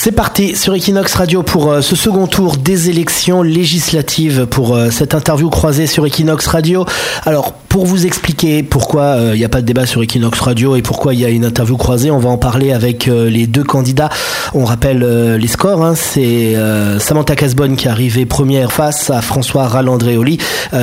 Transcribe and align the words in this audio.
C'est 0.00 0.12
parti 0.12 0.54
sur 0.54 0.76
Equinox 0.76 1.12
Radio 1.16 1.42
pour 1.42 1.72
euh, 1.72 1.80
ce 1.80 1.96
second 1.96 2.28
tour 2.28 2.56
des 2.56 2.88
élections 2.88 3.42
législatives 3.42 4.46
pour 4.46 4.76
euh, 4.76 4.90
cette 4.92 5.12
interview 5.12 5.50
croisée 5.50 5.88
sur 5.88 6.06
Equinox 6.06 6.46
Radio. 6.46 6.86
Alors 7.26 7.52
pour 7.68 7.86
vous 7.86 8.06
expliquer 8.06 8.62
pourquoi 8.62 9.18
il 9.32 9.38
n'y 9.38 9.44
a 9.44 9.48
pas 9.48 9.60
de 9.60 9.66
débat 9.66 9.86
sur 9.86 10.02
Equinox 10.02 10.40
Radio 10.40 10.76
et 10.76 10.82
pourquoi 10.82 11.14
il 11.14 11.20
y 11.20 11.24
a 11.24 11.28
une 11.28 11.44
interview 11.44 11.76
croisée, 11.76 12.10
on 12.10 12.18
va 12.18 12.30
en 12.30 12.38
parler 12.38 12.72
avec 12.72 13.06
les 13.06 13.46
deux 13.46 13.64
candidats. 13.64 14.08
On 14.54 14.64
rappelle 14.64 15.36
les 15.36 15.46
scores, 15.46 15.84
hein. 15.84 15.94
c'est 15.94 16.56
Samantha 16.98 17.36
Casbonne 17.36 17.76
qui 17.76 17.86
est 17.86 17.90
arrivée 17.90 18.26
première 18.26 18.72
face 18.72 19.10
à 19.10 19.20
François 19.20 19.68
Ralandréoli 19.68 20.38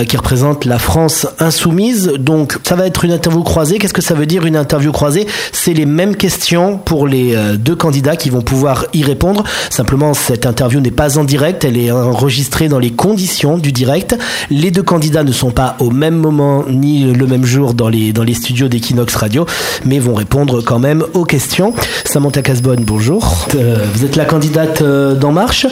qui 0.07 0.17
représente 0.17 0.65
la 0.65 0.79
France 0.79 1.27
insoumise. 1.39 2.13
Donc 2.19 2.57
ça 2.63 2.75
va 2.75 2.85
être 2.85 3.05
une 3.05 3.11
interview 3.11 3.43
croisée. 3.43 3.77
Qu'est-ce 3.77 3.93
que 3.93 4.01
ça 4.01 4.13
veut 4.13 4.25
dire 4.25 4.45
une 4.45 4.55
interview 4.55 4.91
croisée? 4.91 5.27
C'est 5.51 5.73
les 5.73 5.85
mêmes 5.85 6.15
questions 6.15 6.77
pour 6.77 7.07
les 7.07 7.35
deux 7.57 7.75
candidats 7.75 8.15
qui 8.15 8.29
vont 8.29 8.41
pouvoir 8.41 8.85
y 8.93 9.03
répondre. 9.03 9.43
Simplement, 9.69 10.13
cette 10.13 10.45
interview 10.45 10.79
n'est 10.79 10.91
pas 10.91 11.17
en 11.17 11.23
direct, 11.23 11.65
elle 11.65 11.77
est 11.77 11.91
enregistrée 11.91 12.67
dans 12.67 12.79
les 12.79 12.91
conditions 12.91 13.57
du 13.57 13.71
direct. 13.71 14.17
Les 14.49 14.71
deux 14.71 14.83
candidats 14.83 15.23
ne 15.23 15.31
sont 15.31 15.51
pas 15.51 15.75
au 15.79 15.89
même 15.89 16.15
moment 16.15 16.63
ni 16.75 17.03
le 17.03 17.27
même 17.27 17.45
jour 17.45 17.73
dans 17.73 17.89
les, 17.89 18.13
dans 18.13 18.23
les 18.23 18.33
studios 18.33 18.67
d'Equinox 18.67 19.15
Radio, 19.15 19.45
mais 19.85 19.99
vont 19.99 20.13
répondre 20.13 20.61
quand 20.61 20.79
même 20.79 21.03
aux 21.13 21.25
questions. 21.25 21.73
Samantha 22.05 22.41
Casbonne, 22.41 22.83
bonjour. 22.83 23.47
Euh, 23.55 23.85
vous 23.93 24.05
êtes 24.05 24.15
la 24.15 24.25
candidate 24.25 24.81
euh, 24.81 25.15
d'En 25.15 25.31
Marche. 25.31 25.67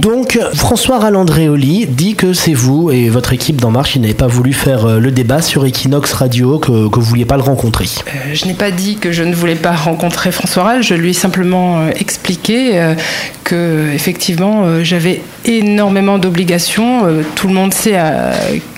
Donc, 0.00 0.38
François 0.54 0.98
Ralandréoli 0.98 1.86
dit 1.86 2.14
que 2.14 2.32
c'est 2.32 2.54
vous 2.54 2.90
et 2.90 3.08
votre 3.08 3.32
équipe 3.32 3.60
d'En 3.60 3.70
Marche 3.70 3.92
qui 3.92 4.00
n'avez 4.00 4.14
pas 4.14 4.26
voulu 4.26 4.52
faire 4.52 4.86
euh, 4.86 4.98
le 4.98 5.10
débat 5.10 5.42
sur 5.42 5.66
Equinox 5.66 6.12
Radio, 6.12 6.58
que, 6.58 6.88
que 6.88 7.00
vous 7.00 7.06
vouliez 7.06 7.24
pas 7.24 7.36
le 7.36 7.42
rencontrer. 7.42 7.86
je 8.32 8.46
n'ai 8.46 8.54
pas 8.54 8.70
dit 8.70 8.96
que 8.96 9.12
je 9.12 9.22
ne 9.22 9.34
voulais 9.34 9.54
pas 9.54 9.72
rencontrer 9.72 10.32
François 10.32 10.64
Rall, 10.64 10.82
je 10.82 10.94
lui 10.94 11.10
ai 11.10 11.12
simplement 11.12 11.88
expliqué 11.88 12.94
que 13.44 13.90
effectivement 13.94 14.82
j'avais 14.82 15.22
énormément 15.44 16.18
d'obligations. 16.18 17.02
Tout 17.34 17.48
le 17.48 17.54
monde 17.54 17.72
sait 17.72 17.94
euh, 17.94 18.32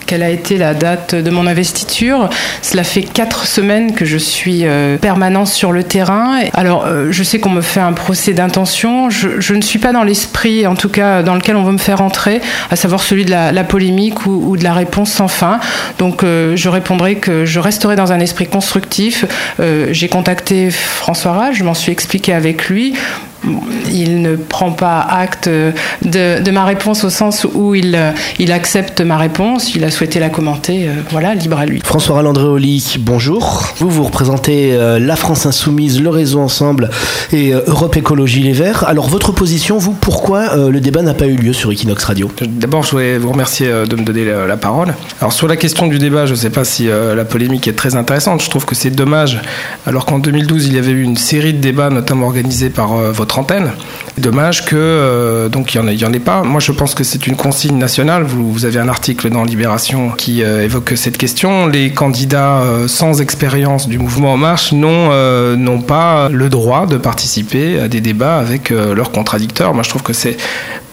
quelle 0.09 0.23
a 0.23 0.31
été 0.31 0.57
la 0.57 0.73
date 0.73 1.15
de 1.15 1.31
mon 1.31 1.47
investiture. 1.47 2.31
Cela 2.63 2.83
fait 2.83 3.03
quatre 3.03 3.45
semaines 3.45 3.95
que 3.95 4.07
je 4.07 4.17
suis 4.17 4.65
permanent 5.01 5.45
sur 5.45 5.71
le 5.71 5.85
terrain. 5.85 6.41
Alors, 6.55 6.87
je 7.11 7.23
sais 7.23 7.39
qu'on 7.39 7.51
me 7.51 7.61
fait 7.61 7.81
un 7.81 7.93
procès 7.93 8.33
d'intention. 8.33 9.11
Je, 9.11 9.55
ne 9.55 9.61
suis 9.61 9.79
pas 9.79 9.93
dans 9.93 10.03
l'esprit, 10.03 10.67
en 10.67 10.75
tout 10.75 10.89
cas, 10.89 11.23
dans 11.23 11.35
lequel 11.35 11.57
on 11.57 11.63
veut 11.63 11.73
me 11.73 11.79
faire 11.79 12.01
entrer, 12.01 12.41
à 12.71 12.77
savoir 12.77 13.03
celui 13.03 13.27
de 13.27 13.31
la, 13.31 13.65
polémique 13.65 14.25
ou, 14.25 14.57
de 14.57 14.65
la 14.65 14.73
réponse 14.73 15.11
sans 15.11 15.29
fin. 15.29 15.61
Donc, 15.99 16.23
je 16.25 16.69
répondrai 16.69 17.17
que 17.17 17.45
je 17.45 17.61
resterai 17.61 17.95
dans 17.95 18.11
un 18.11 18.21
esprit 18.21 18.47
constructif. 18.47 19.27
J'ai 19.91 20.09
contacté 20.09 20.71
François 20.71 21.33
Rage, 21.33 21.57
je 21.57 21.65
m'en 21.65 21.75
suis 21.75 21.93
expliqué 21.93 22.33
avec 22.33 22.69
lui 22.71 22.95
il 23.93 24.23
ne 24.23 24.37
prend 24.37 24.73
pas 24.73 25.01
acte 25.01 25.49
de, 25.49 26.51
ma 26.51 26.65
réponse 26.65 27.05
au 27.05 27.11
sens 27.11 27.47
où 27.55 27.75
il, 27.75 27.99
il, 28.39 28.53
accepte 28.53 29.01
ma 29.01 29.17
réponse, 29.17 29.75
il 29.75 29.85
a 29.85 29.91
souhaité 29.91 30.19
la 30.19 30.29
commenter, 30.29 30.89
euh, 30.89 30.93
voilà, 31.11 31.35
libre 31.35 31.59
à 31.59 31.67
lui. 31.67 31.81
François 31.85 32.17
Ralandréoli, 32.17 32.97
bonjour. 33.01 33.73
Vous, 33.79 33.91
vous 33.91 34.05
représentez 34.05 34.73
euh, 34.73 34.99
la 34.99 35.17
France 35.17 35.47
Insoumise, 35.47 36.01
le 36.01 36.11
Réseau 36.11 36.41
Ensemble 36.41 36.91
et 37.33 37.55
euh, 37.55 37.61
Europe 37.67 37.97
Écologie 37.97 38.43
Les 38.43 38.53
Verts. 38.53 38.85
Alors, 38.89 39.09
votre 39.09 39.33
position, 39.33 39.79
vous, 39.79 39.93
pourquoi 39.93 40.57
le 40.57 40.81
débat 40.81 41.03
n'a 41.03 41.15
pas 41.15 41.27
eu 41.27 41.37
lieu 41.37 41.53
sur 41.53 41.71
Equinox 41.71 42.05
Radio? 42.05 42.31
D'abord, 42.43 42.83
je 42.83 42.91
voudrais 42.91 43.19
vous 43.19 43.31
remercier 43.31 43.69
de 43.69 43.97
me 43.97 44.03
donner 44.03 44.25
la, 44.25 44.57
parole. 44.57 44.95
Alors, 45.21 45.33
sur 45.33 45.47
la 45.47 45.57
question 45.57 45.87
du 45.87 45.99
débat, 45.99 46.27
je 46.27 46.33
ne 46.33 46.37
sais 46.37 46.51
pas 46.51 46.65
si 46.65 46.87
la 46.89 47.25
polémique 47.25 47.69
est 47.69 47.75
très 47.75 47.95
intéressante. 47.95 48.43
Je 48.43 48.51
trouve 48.51 48.65
que 48.65 48.75
c'est 48.75 48.91
dommage, 48.91 49.41
alors 49.87 50.07
qu'en 50.07 50.19
2012, 50.19 50.67
il 50.67 50.75
y 50.75 50.79
avait 50.79 50.93
eu 50.93 51.03
une 51.03 51.17
série 51.17 51.53
de 51.53 51.59
débats, 51.59 51.91
notamment 51.91 52.27
organisés 52.27 52.71
par 52.71 52.89
votre 53.13 53.28
trentaine. 53.29 53.73
Dommage 54.17 54.65
que 54.65 54.75
euh, 54.77 55.49
donc 55.49 55.75
il 55.75 55.79
y 55.79 56.05
en, 56.05 56.13
ait 56.13 56.19
pas. 56.19 56.43
Moi, 56.43 56.61
je 56.61 56.73
pense 56.73 56.95
que 56.95 57.05
c'est 57.05 57.27
une 57.29 57.37
consigne 57.37 57.79
nationale. 57.79 58.25
Vous, 58.25 58.65
avez 58.65 58.81
un 58.81 58.89
article 58.89 59.31
dans 59.31 59.45
Libération 59.45 60.11
qui 60.11 60.43
euh, 60.43 60.65
évoque 60.65 60.95
cette 60.97 61.17
question. 61.17 61.69
Les 61.69 61.93
candidats 61.93 62.63
euh, 62.63 62.89
sans 62.89 63.21
expérience 63.21 63.89
du 63.89 63.99
mouvement 63.99 64.33
En 64.33 64.37
Marche 64.37 64.73
n'ont 64.73 65.09
n'ont 65.57 65.81
pas 65.81 66.29
le 66.29 66.49
droit 66.49 66.87
de 66.87 66.97
participer 66.97 67.79
à 67.79 67.89
des 67.89 68.01
débats 68.01 68.39
avec 68.39 68.71
leurs 68.71 69.13
contradicteurs. 69.13 69.75
Moi, 69.75 69.83
je 69.83 69.91
trouve 69.91 70.03
que 70.03 70.13
c'est 70.13 70.37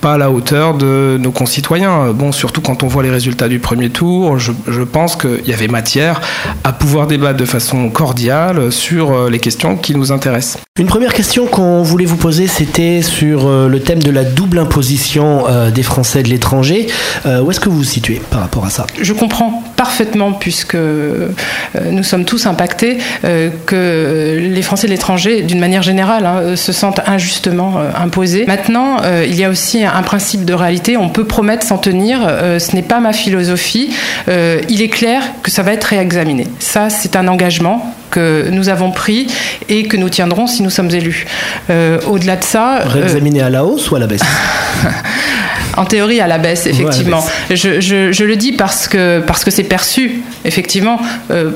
pas 0.05 0.13
à 0.13 0.17
la 0.19 0.29
hauteur 0.29 0.75
de 0.75 1.17
nos 1.19 1.31
concitoyens. 1.31 2.13
Bon, 2.13 2.31
surtout 2.31 2.61
quand 2.61 2.83
on 2.83 2.87
voit 2.87 3.01
les 3.01 3.09
résultats 3.09 3.47
du 3.47 3.57
premier 3.57 3.89
tour, 3.89 4.37
je, 4.37 4.51
je 4.67 4.83
pense 4.83 5.15
qu'il 5.15 5.47
y 5.47 5.51
avait 5.51 5.67
matière 5.67 6.21
à 6.63 6.73
pouvoir 6.73 7.07
débattre 7.07 7.39
de 7.39 7.45
façon 7.45 7.89
cordiale 7.89 8.71
sur 8.71 9.27
les 9.31 9.39
questions 9.39 9.77
qui 9.77 9.95
nous 9.95 10.11
intéressent. 10.11 10.59
Une 10.77 10.87
première 10.87 11.13
question 11.13 11.47
qu'on 11.47 11.81
voulait 11.83 12.03
vous 12.03 12.17
poser, 12.17 12.47
c'était 12.47 13.01
sur 13.01 13.47
euh, 13.47 13.69
le 13.69 13.79
thème 13.79 14.03
de 14.03 14.11
la 14.11 14.25
double 14.25 14.59
imposition 14.59 15.47
euh, 15.47 15.71
des 15.71 15.83
Français 15.83 16.21
de 16.21 16.27
l'étranger. 16.27 16.87
Euh, 17.25 17.41
où 17.41 17.49
est-ce 17.49 17.61
que 17.61 17.69
vous 17.69 17.77
vous 17.77 17.83
situez 17.85 18.21
par 18.29 18.41
rapport 18.41 18.65
à 18.65 18.69
ça? 18.69 18.85
Je 19.01 19.13
comprends 19.13 19.63
parfaitement, 19.75 20.33
puisque 20.33 20.75
nous 20.75 22.03
sommes 22.03 22.25
tous 22.25 22.45
impactés, 22.45 22.97
que 23.23 24.37
les 24.39 24.61
Français 24.61 24.87
de 24.87 24.91
l'étranger, 24.91 25.41
d'une 25.41 25.59
manière 25.59 25.83
générale, 25.83 26.25
hein, 26.25 26.55
se 26.55 26.71
sentent 26.71 27.01
injustement 27.07 27.79
imposés. 27.95 28.45
Maintenant, 28.45 28.97
il 29.23 29.35
y 29.35 29.43
a 29.43 29.49
aussi 29.49 29.83
un 29.83 30.01
principe 30.03 30.45
de 30.45 30.53
réalité. 30.53 30.97
On 30.97 31.09
peut 31.09 31.25
promettre 31.25 31.65
sans 31.65 31.77
tenir. 31.77 32.19
ce 32.21 32.75
n'est 32.75 32.81
pas 32.81 32.99
ma 32.99 33.13
philosophie. 33.13 33.91
il 34.27 34.81
est 34.81 34.89
clair 34.89 35.21
que 35.43 35.51
ça 35.51 35.63
va 35.63 35.73
être 35.73 35.85
réexaminé. 35.85 36.47
Ça, 36.59 36.89
c'est 36.89 37.15
un 37.15 37.27
engagement 37.27 37.93
que 38.11 38.47
nous 38.49 38.69
avons 38.69 38.91
pris 38.91 39.27
et 39.69 39.83
que 39.83 39.97
nous 39.97 40.09
tiendrons 40.09 40.47
si 40.47 40.63
nous 40.63 40.69
sommes 40.69 40.91
élus. 40.91 41.25
Euh, 41.69 41.99
au-delà 42.07 42.37
de 42.37 42.43
ça... 42.43 42.77
Euh, 42.77 42.83
Réexaminer 42.85 43.41
à 43.41 43.49
la 43.49 43.65
hausse 43.65 43.91
ou 43.91 43.95
à 43.95 43.99
la 43.99 44.07
baisse? 44.07 44.21
En 45.77 45.85
théorie, 45.85 46.21
à 46.21 46.27
la 46.27 46.37
baisse, 46.37 46.65
effectivement. 46.65 47.25
Je, 47.49 48.23
le 48.23 48.35
dis 48.35 48.53
parce 48.53 48.87
que 48.87 49.19
parce 49.25 49.43
que 49.43 49.51
c'est 49.51 49.63
perçu, 49.63 50.21
effectivement. 50.43 50.99
Euh, 51.31 51.51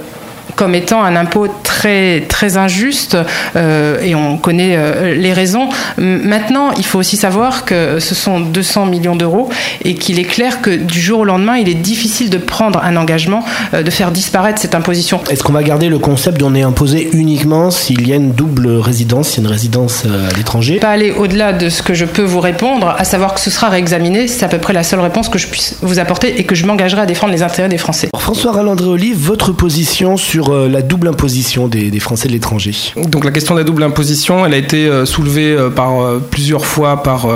comme 0.56 0.76
étant 0.76 1.04
un 1.04 1.16
impôt 1.16 1.48
très, 1.64 2.22
très 2.28 2.58
injuste 2.58 3.18
euh, 3.56 4.02
et 4.02 4.16
on 4.16 4.38
connaît 4.38 4.76
euh, 4.76 5.16
les 5.16 5.34
raisons. 5.34 5.70
Maintenant, 5.98 6.72
il 6.78 6.86
faut 6.86 7.00
aussi 7.00 7.18
savoir 7.18 7.66
que 7.66 8.00
ce 8.00 8.16
sont 8.16 8.40
200 8.40 8.86
millions 8.88 9.16
d'euros 9.16 9.50
et 9.84 9.96
qu'il 9.96 10.20
est 10.20 10.24
clair 10.24 10.62
que 10.62 10.72
du 10.72 11.00
jour 11.00 11.20
au 11.20 11.26
lendemain, 11.26 11.58
il 11.58 11.70
est 11.70 11.76
difficile 11.76 12.30
de 12.30 12.38
prendre 12.38 12.82
un 12.84 12.96
engagement 12.96 13.44
euh, 13.74 13.84
de 13.84 13.90
faire 13.90 14.12
disparaître 14.12 14.60
cette 14.60 14.76
imposition. 14.76 15.22
Est-ce 15.30 15.44
qu'on 15.44 15.54
va 15.54 15.64
garder 15.64 15.90
le 15.90 16.00
concept 16.00 16.40
d'on 16.40 16.56
est 16.56 16.62
imposé 16.62 17.10
uniquement 17.14 17.72
s'il 17.72 18.08
y 18.08 18.14
a 18.14 18.16
une 18.16 18.31
double 18.31 18.68
résidence, 18.68 19.30
s'il 19.30 19.44
y 19.44 19.46
a 19.46 19.48
une 19.48 19.54
résidence 19.54 20.06
à 20.06 20.36
l'étranger? 20.38 20.80
Pas 20.80 20.90
aller 20.90 21.12
au-delà 21.12 21.54
de 21.54 21.70
ce 21.70 21.81
que 21.81 21.94
je 21.94 22.06
peux 22.06 22.24
vous 22.24 22.40
répondre, 22.40 22.96
à 22.98 23.04
savoir 23.04 23.34
que 23.34 23.40
ce 23.40 23.50
sera 23.50 23.70
réexaminé, 23.70 24.28
c'est 24.28 24.46
à 24.46 24.50
peu 24.50 24.58
près 24.58 24.74
la 24.74 24.84
seule 24.84 25.00
réponse 25.00 25.30
que 25.30 25.38
je 25.38 25.48
puisse 25.48 25.78
vous 25.81 26.00
apporter 26.00 26.40
et 26.40 26.44
que 26.44 26.56
je 26.56 26.66
m'engagerai 26.66 27.02
à 27.02 27.06
défendre 27.06 27.34
les 27.34 27.44
intérêts 27.44 27.70
des 27.70 27.78
Français. 27.78 28.10
François 28.18 28.52
Ralandré-Olive, 28.52 29.18
votre 29.18 29.52
position 29.52 30.18
sur 30.18 30.39
euh, 30.48 30.70
la 30.70 30.82
double 30.82 31.08
imposition 31.08 31.68
des, 31.68 32.00
Français 32.00 32.28
de 32.28 32.34
l'étranger 32.34 32.74
Donc 32.96 33.26
la 33.26 33.32
question 33.32 33.56
de 33.56 33.60
la 33.60 33.66
double 33.66 33.84
imposition, 33.84 34.46
elle 34.46 34.54
a 34.54 34.58
été 34.58 34.88
euh, 34.88 35.06
soulevée 35.06 35.52
euh, 35.52 35.70
par 35.70 36.20
plusieurs 36.32 36.66
fois 36.66 37.04
par 37.04 37.28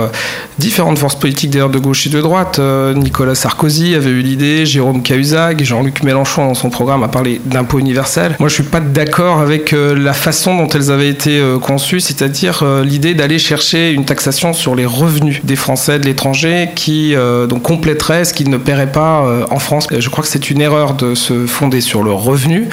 différentes 0.58 0.98
forces 0.98 1.18
politiques 1.18 1.50
d'ailleurs 1.50 1.70
de 1.70 1.78
gauche 1.78 2.06
et 2.06 2.10
de 2.10 2.20
droite. 2.20 2.60
Nicolas 2.94 3.34
Sarkozy 3.34 3.94
avait 3.94 4.10
eu 4.10 4.20
l'idée, 4.20 4.66
Jérôme 4.66 5.02
Cahuzac, 5.02 5.62
Jean-Luc 5.62 6.02
Mélenchon 6.02 6.46
dans 6.46 6.54
son 6.54 6.70
programme 6.70 7.02
a 7.02 7.08
parlé 7.08 7.40
d'impôt 7.44 7.78
universel. 7.78 8.36
Moi 8.38 8.48
je 8.48 8.54
suis 8.54 8.62
pas 8.62 8.80
d'accord 8.80 9.40
avec 9.40 9.72
la 9.72 10.12
façon 10.12 10.56
dont 10.56 10.68
elles 10.68 10.90
avaient 10.90 11.08
été 11.08 11.42
conçues, 11.62 12.00
c'est-à-dire 12.00 12.64
l'idée 12.84 13.14
d'aller 13.14 13.38
chercher 13.38 13.92
une 13.92 14.04
taxation 14.04 14.52
sur 14.52 14.74
les 14.74 14.86
revenus 14.86 15.40
des 15.44 15.56
Français 15.56 15.98
de 15.98 16.04
l'étranger 16.06 16.70
qui 16.74 17.14
donc 17.48 17.62
compléterait 17.62 18.24
ce 18.24 18.34
qu'ils 18.34 18.50
ne 18.50 18.58
paieraient 18.58 18.92
pas 18.92 19.46
en 19.50 19.58
France. 19.58 19.88
Je 19.96 20.08
crois 20.08 20.22
que 20.22 20.30
c'est 20.30 20.50
une 20.50 20.60
erreur 20.60 20.94
de 20.94 21.14
se 21.14 21.46
fonder 21.46 21.80
sur 21.80 22.02
le 22.02 22.12
revenu. 22.12 22.68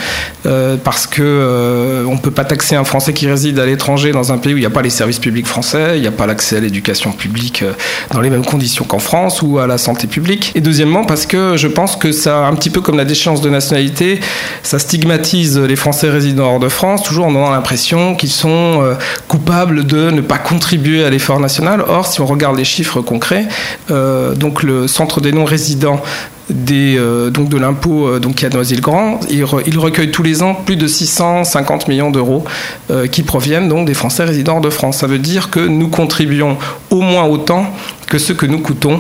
Euh, 0.46 0.78
parce 0.84 1.06
que 1.06 1.22
euh, 1.22 2.06
on 2.06 2.18
peut 2.18 2.32
pas 2.32 2.46
taxer 2.46 2.76
un 2.76 2.84
Français 2.84 3.14
qui 3.14 3.28
réside 3.28 3.59
à 3.59 3.66
l'étranger 3.66 4.12
dans 4.12 4.32
un 4.32 4.38
pays 4.38 4.54
où 4.54 4.58
il 4.58 4.62
n'y 4.62 4.66
a 4.66 4.72
pas 4.72 4.82
les 4.82 4.90
services 4.90 5.20
publics 5.20 5.46
français, 5.46 5.94
il 5.96 6.02
n'y 6.02 6.08
a 6.08 6.12
pas 6.12 6.26
l'accès 6.26 6.58
à 6.58 6.59
l'éducation 6.59 7.12
publique 7.12 7.62
euh, 7.62 7.73
dans 8.12 8.22
les 8.22 8.29
mêmes 8.29 8.46
conditions 8.46 8.85
qu'en 8.85 9.00
France 9.00 9.41
ou 9.41 9.59
à 9.59 9.68
la 9.68 9.78
santé 9.78 10.08
publique. 10.08 10.52
Et 10.56 10.62
deuxièmement, 10.62 11.03
parce 11.06 11.26
que 11.26 11.58
je 11.58 11.68
pense 11.68 11.96
que 11.96 12.12
ça, 12.12 12.47
un 12.47 12.56
petit 12.56 12.70
peu 12.72 12.82
comme 12.82 12.97
la 12.97 13.06
déchéance 13.06 13.41
de 13.41 13.50
nationalité, 13.50 14.20
ça 14.64 14.79
stigmatise 14.79 15.59
les 15.59 15.76
Français 15.76 16.09
résidant 16.09 16.53
hors 16.53 16.59
de 16.59 16.70
France, 16.70 17.03
toujours 17.03 17.28
en 17.28 17.32
donnant 17.32 17.52
l'impression 17.52 18.16
qu'ils 18.16 18.29
sont 18.29 18.96
coupables 19.28 19.85
de 19.85 20.09
ne 20.09 20.22
pas 20.22 20.38
contribuer 20.38 21.03
à 21.03 21.09
l'effort 21.09 21.40
national. 21.40 21.84
Or, 21.88 22.08
si 22.08 22.22
on 22.22 22.26
regarde 22.26 22.58
les 22.58 22.64
chiffres 22.64 23.02
concrets, 23.02 23.47
donc 23.90 24.64
le 24.64 24.88
centre 24.88 25.22
des 25.22 25.32
non-résidents 25.32 26.02
euh, 26.49 27.29
de 27.29 27.58
l'impôt 27.58 28.20
donc 28.20 28.43
à 28.43 28.49
Noisy-le-Grand. 28.49 29.20
Il, 29.29 29.46
il, 29.66 29.79
recueille 29.79 30.11
tous 30.11 30.23
les 30.23 30.43
ans 30.43 30.53
plus 30.53 30.76
de 30.76 30.88
650 30.88 31.88
millions 31.88 32.11
d'euros 32.11 32.43
euh, 32.90 33.08
qui 33.08 33.23
proviennent 33.23 33.67
donc 33.67 33.85
des 33.88 33.93
Français 33.93 34.23
résidents 34.23 34.59
de 34.59 34.70
France. 34.70 34.97
Ça 34.97 35.08
veut 35.08 35.20
dire 35.20 35.49
que 35.49 35.59
nous 35.59 35.88
contribuons 35.88 36.58
au 36.90 37.02
moins 37.02 37.26
autant 37.26 37.66
que 38.11 38.17
ce 38.17 38.34
que 38.34 38.46
nous 38.46 38.59
coûtons, 38.59 38.99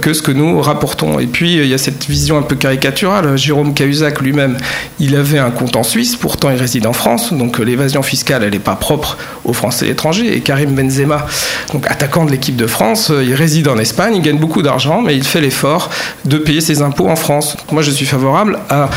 que 0.00 0.14
ce 0.14 0.22
que 0.22 0.32
nous 0.32 0.62
rapportons. 0.62 1.20
Et 1.20 1.26
puis, 1.26 1.56
il 1.56 1.66
y 1.66 1.74
a 1.74 1.78
cette 1.78 2.06
vision 2.06 2.38
un 2.38 2.42
peu 2.42 2.56
caricaturale. 2.56 3.36
Jérôme 3.36 3.74
Cahuzac 3.74 4.22
lui-même, 4.22 4.56
il 4.98 5.14
avait 5.14 5.38
un 5.38 5.50
compte 5.50 5.76
en 5.76 5.82
Suisse, 5.82 6.16
pourtant 6.16 6.48
il 6.50 6.56
réside 6.56 6.86
en 6.86 6.94
France, 6.94 7.34
donc 7.34 7.58
l'évasion 7.58 8.02
fiscale, 8.02 8.44
elle 8.44 8.52
n'est 8.52 8.58
pas 8.58 8.76
propre 8.76 9.18
aux 9.44 9.52
Français 9.52 9.88
étrangers. 9.88 10.34
Et 10.34 10.40
Karim 10.40 10.74
Benzema, 10.74 11.26
donc 11.74 11.86
attaquant 11.86 12.24
de 12.24 12.30
l'équipe 12.30 12.56
de 12.56 12.66
France, 12.66 13.12
il 13.22 13.34
réside 13.34 13.68
en 13.68 13.76
Espagne, 13.76 14.14
il 14.16 14.22
gagne 14.22 14.38
beaucoup 14.38 14.62
d'argent, 14.62 15.02
mais 15.02 15.14
il 15.14 15.24
fait 15.24 15.42
l'effort 15.42 15.90
de 16.24 16.38
payer 16.38 16.62
ses 16.62 16.80
impôts 16.80 17.08
en 17.08 17.16
France. 17.16 17.58
Moi, 17.70 17.82
je 17.82 17.90
suis 17.90 18.06
favorable 18.06 18.58
à 18.70 18.88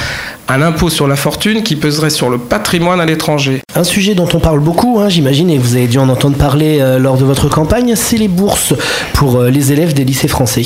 un 0.49 0.63
impôt 0.63 0.89
sur 0.89 1.07
la 1.07 1.15
fortune 1.15 1.61
qui 1.61 1.75
peserait 1.75 2.09
sur 2.09 2.29
le 2.29 2.39
patrimoine 2.39 2.99
à 2.99 3.05
l'étranger. 3.05 3.61
Un 3.75 3.83
sujet 3.83 4.15
dont 4.15 4.27
on 4.33 4.39
parle 4.39 4.59
beaucoup, 4.59 4.99
hein, 4.99 5.07
j'imagine, 5.07 5.49
et 5.51 5.59
vous 5.59 5.75
avez 5.75 5.87
dû 5.87 5.99
en 5.99 6.09
entendre 6.09 6.35
parler 6.35 6.79
euh, 6.81 6.97
lors 6.97 7.17
de 7.17 7.23
votre 7.23 7.49
campagne, 7.49 7.93
c'est 7.95 8.17
les 8.17 8.27
bourses 8.27 8.73
pour 9.13 9.37
euh, 9.37 9.51
les 9.51 9.71
élèves 9.71 9.93
des 9.93 10.03
lycées 10.03 10.27
français. 10.27 10.65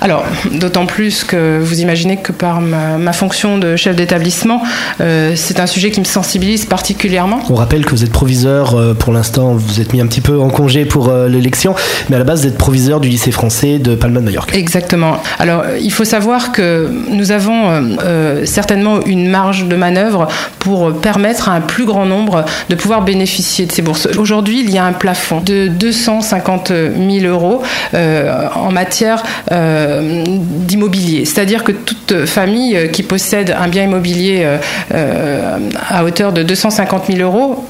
Alors, 0.00 0.24
d'autant 0.52 0.86
plus 0.86 1.24
que 1.24 1.58
vous 1.60 1.80
imaginez 1.80 2.16
que 2.16 2.30
par 2.30 2.60
ma, 2.60 3.12
fonction 3.12 3.58
de 3.58 3.74
chef 3.76 3.96
d'établissement, 3.96 4.62
euh, 5.00 5.32
c'est 5.34 5.58
un 5.58 5.66
sujet 5.66 5.90
qui 5.90 6.00
me 6.00 6.04
sensibilise 6.04 6.64
particulièrement. 6.64 7.40
On 7.50 7.54
rappelle 7.54 7.84
que 7.84 7.90
vous 7.90 8.04
êtes 8.04 8.12
proviseur, 8.12 8.96
pour 8.98 9.12
l'instant, 9.12 9.54
vous 9.54 9.80
êtes 9.80 9.92
mis 9.92 10.00
un 10.00 10.06
petit 10.06 10.20
peu 10.20 10.38
en 10.38 10.48
congé 10.48 10.84
pour 10.84 11.12
l'élection, 11.12 11.74
mais 12.08 12.16
à 12.16 12.18
la 12.18 12.24
base, 12.24 12.42
vous 12.42 12.48
êtes 12.48 12.58
proviseur 12.58 13.00
du 13.00 13.08
lycée 13.08 13.32
français 13.32 13.78
de 13.78 13.94
Palma 13.94 14.20
de 14.20 14.26
Mallorca. 14.26 14.56
Exactement. 14.56 15.18
Alors, 15.38 15.64
il 15.80 15.92
faut 15.92 16.04
savoir 16.04 16.52
que 16.52 16.90
nous 17.08 17.30
avons 17.32 17.96
certainement 18.44 19.00
une 19.04 19.23
marge 19.28 19.64
de 19.64 19.76
manœuvre 19.76 20.28
pour 20.58 20.92
permettre 21.00 21.48
à 21.48 21.52
un 21.52 21.60
plus 21.60 21.84
grand 21.84 22.06
nombre 22.06 22.44
de 22.68 22.74
pouvoir 22.74 23.02
bénéficier 23.02 23.66
de 23.66 23.72
ces 23.72 23.82
bourses. 23.82 24.08
Aujourd'hui, 24.18 24.60
il 24.60 24.70
y 24.70 24.78
a 24.78 24.84
un 24.84 24.92
plafond 24.92 25.40
de 25.40 25.68
250 25.68 26.68
000 26.68 27.26
euros 27.26 27.62
euh, 27.94 28.48
en 28.54 28.70
matière 28.70 29.22
euh, 29.52 30.24
d'immobilier. 30.26 31.24
C'est-à-dire 31.24 31.64
que 31.64 31.72
toute 31.72 32.24
famille 32.26 32.90
qui 32.92 33.02
possède 33.02 33.54
un 33.58 33.68
bien 33.68 33.84
immobilier 33.84 34.46
euh, 34.94 35.58
à 35.88 36.04
hauteur 36.04 36.32
de 36.32 36.42
250 36.42 37.04
000 37.12 37.20
euros 37.20 37.64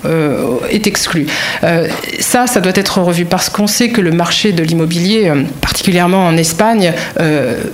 est 0.70 0.86
exclue. 0.86 1.26
ça, 2.20 2.46
ça 2.46 2.60
doit 2.60 2.72
être 2.74 3.00
revu 3.00 3.24
parce 3.24 3.48
qu'on 3.48 3.66
sait 3.66 3.88
que 3.88 4.00
le 4.00 4.12
marché 4.12 4.52
de 4.52 4.62
l'immobilier, 4.62 5.32
particulièrement 5.60 6.26
en 6.26 6.36
Espagne, 6.36 6.92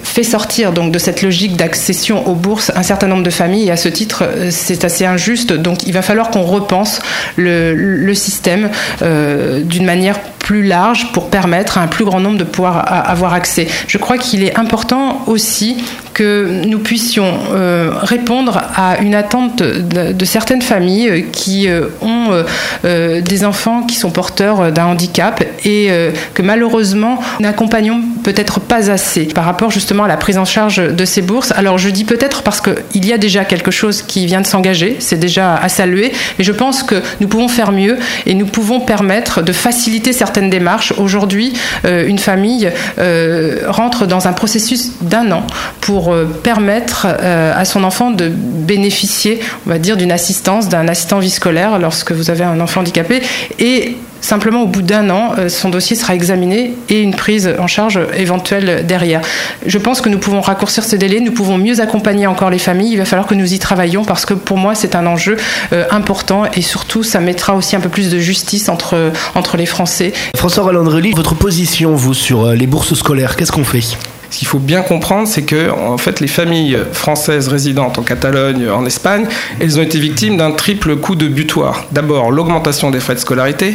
fait 0.03 0.23
sortir 0.23 0.73
donc 0.73 0.93
de 0.93 0.99
cette 0.99 1.23
logique 1.23 1.57
d'accession 1.57 2.27
aux 2.29 2.35
bourses 2.35 2.73
un 2.75 2.83
certain 2.83 3.07
nombre 3.07 3.23
de 3.23 3.31
familles 3.31 3.70
et 3.71 3.73
à 3.73 3.77
ce 3.77 3.89
titre, 3.89 4.25
euh, 4.25 4.49
c'est 4.51 4.85
assez 4.85 5.07
injuste. 5.07 5.53
Donc 5.53 5.85
il 5.87 5.93
va 5.93 6.03
falloir 6.03 6.31
qu'on 6.31 6.43
repense 6.43 7.01
le, 7.37 8.13
système 8.15 8.69
euh, 9.03 9.63
d'une 9.63 9.85
manière 9.85 10.19
plus 10.41 10.65
large 10.65 11.13
pour 11.13 11.31
permettre 11.31 11.79
à 11.79 11.83
un 11.83 11.87
plus 11.87 12.05
grand 12.05 12.19
nombre 12.19 12.37
de 12.39 12.45
pouvoir 12.45 12.85
avoir 13.09 13.33
accès. 13.35 13.69
Je 13.87 13.99
crois 13.99 14.19
qu'il 14.19 14.43
est 14.43 14.59
important 14.59 15.23
aussi 15.29 15.77
que 16.13 16.65
nous 16.67 16.81
puissions 16.81 17.33
euh, 17.53 17.93
répondre 18.03 18.61
à 18.75 18.99
une 18.99 19.15
attente 19.15 19.63
de, 19.63 20.25
certaines 20.25 20.63
familles 20.63 21.27
qui 21.31 21.69
ont 22.03 22.45
des 22.83 23.45
enfants 23.45 23.83
qui 23.83 23.95
sont 23.95 24.11
porteurs 24.11 24.73
d'un 24.73 24.87
handicap 24.87 25.45
et 25.65 25.91
que 26.35 26.43
malheureusement 26.43 27.21
n'accompagnons 27.39 28.01
peut-être 28.23 28.61
pas 28.61 28.91
assez 28.91 29.27
par 29.27 29.45
rapport 29.45 29.71
justement 29.71 30.05
à 30.05 30.09
la 30.09 30.17
prise 30.17 30.39
en 30.39 30.45
charge 30.45 30.79
de 30.79 31.05
ces 31.05 31.23
bourses. 31.23 31.53
Alors 31.53 31.79
je 31.79 31.89
dis 31.89 32.05
peut-être 32.05 32.43
parce 32.43 32.61
qu'il 32.61 33.05
y 33.05 33.13
a 33.13 33.19
déjà 33.19 33.45
quelque 33.45 33.71
chose 33.71 34.03
qui 34.03 34.27
vient 34.27 34.41
de 34.41 34.47
s'engager, 34.47 34.97
c'est 34.99 35.19
déjà 35.19 35.57
à 35.57 35.69
saluer, 35.69 36.13
mais 36.39 36.45
je 36.45 36.53
pense 36.53 36.83
que 36.83 37.03
nous 37.21 37.29
pouvons 37.29 37.49
faire 37.49 37.73
mieux 37.73 37.99
et 38.27 38.35
nous 38.35 38.47
pouvons 38.47 38.81
permettre 38.81 39.43
de 39.43 39.53
faciliter 39.53 40.13
certaines 40.13 40.51
démarches. 40.51 40.93
Aujourd'hui, 40.99 41.53
euh, 41.85 42.07
une 42.07 42.19
famille 42.19 42.71
euh, 42.99 43.61
rentre 43.69 44.07
dans 44.07 44.29
un 44.29 44.33
processus 44.33 44.93
d'un 45.01 45.31
an 45.33 45.47
pour 45.81 46.13
euh, 46.13 46.25
permettre 46.25 47.07
à 47.07 47.65
son 47.65 47.85
enfant 47.85 48.11
de 48.11 48.29
bénéficier, 48.29 49.41
on 49.67 49.71
va 49.71 49.79
dire, 49.79 49.97
d'une 49.97 50.13
assistance, 50.13 50.69
d'un 50.69 50.89
assistant 50.89 51.19
vie 51.19 51.31
scolaire 51.31 51.79
lorsque 51.79 52.13
vous 52.13 52.31
avez 52.31 52.45
un 52.45 52.61
enfant 52.61 52.81
handicapé 52.81 53.23
et 53.59 53.97
Simplement, 54.21 54.63
au 54.63 54.67
bout 54.67 54.83
d'un 54.83 55.11
an, 55.11 55.33
euh, 55.39 55.49
son 55.49 55.71
dossier 55.71 55.97
sera 55.97 56.15
examiné 56.15 56.75
et 56.89 57.01
une 57.01 57.15
prise 57.15 57.51
en 57.59 57.67
charge 57.67 57.99
éventuelle 58.17 58.85
derrière. 58.87 59.23
Je 59.67 59.79
pense 59.79 60.01
que 60.01 60.09
nous 60.09 60.19
pouvons 60.19 60.41
raccourcir 60.41 60.85
ce 60.85 60.97
délai, 60.97 61.21
nous 61.21 61.33
pouvons 61.33 61.57
mieux 61.57 61.81
accompagner 61.81 62.27
encore 62.27 62.51
les 62.51 62.59
familles. 62.59 62.93
Il 62.93 62.99
va 62.99 63.05
falloir 63.05 63.27
que 63.27 63.35
nous 63.35 63.55
y 63.55 63.59
travaillions 63.59 64.05
parce 64.05 64.27
que 64.27 64.35
pour 64.35 64.59
moi, 64.59 64.75
c'est 64.75 64.95
un 64.95 65.07
enjeu 65.07 65.37
euh, 65.73 65.85
important 65.91 66.45
et 66.55 66.63
surtout, 66.63 67.03
ça 67.03 67.21
mettra 67.21 67.55
aussi 67.55 67.77
un 67.77 67.81
peu 67.81 67.89
plus 67.89 68.11
de 68.11 68.19
justice 68.19 68.69
entre, 68.69 69.13
entre 69.35 69.57
les 69.57 69.67
Français. 69.67 70.13
François 70.37 70.65
Roland 70.65 70.85
votre 71.15 71.35
position, 71.35 71.95
vous, 71.95 72.15
sur 72.15 72.45
euh, 72.45 72.55
les 72.55 72.67
bourses 72.67 72.95
scolaires, 72.95 73.37
qu'est-ce 73.37 73.53
qu'on 73.53 73.65
fait? 73.65 73.83
Ce 74.31 74.39
qu'il 74.39 74.49
faut 74.49 74.59
bien 74.59 74.83
comprendre, 74.83 75.27
c'est 75.27 75.43
que 75.43 75.71
en 75.71 75.99
fait, 75.99 76.21
les 76.21 76.29
familles 76.29 76.79
françaises 76.93 77.49
résidentes 77.49 77.99
en 77.99 78.03
Catalogne, 78.03 78.69
en 78.71 78.87
Espagne, 78.87 79.27
elles 79.59 79.79
ont 79.79 79.83
été 79.83 79.99
victimes 79.99 80.37
d'un 80.37 80.53
triple 80.53 80.97
coup 80.97 81.17
de 81.17 81.27
butoir. 81.27 81.85
D'abord, 81.91 82.31
l'augmentation 82.31 82.91
des 82.91 83.01
frais 83.01 83.15
de 83.15 83.21
scolarité, 83.21 83.75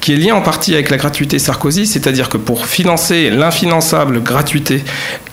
qui 0.00 0.12
est 0.12 0.16
liée 0.16 0.32
en 0.32 0.42
partie 0.42 0.74
avec 0.74 0.90
la 0.90 0.96
gratuité 0.96 1.38
Sarkozy, 1.38 1.86
c'est-à-dire 1.86 2.28
que 2.28 2.36
pour 2.36 2.66
financer 2.66 3.30
l'infinançable 3.30 4.22
gratuité, 4.22 4.82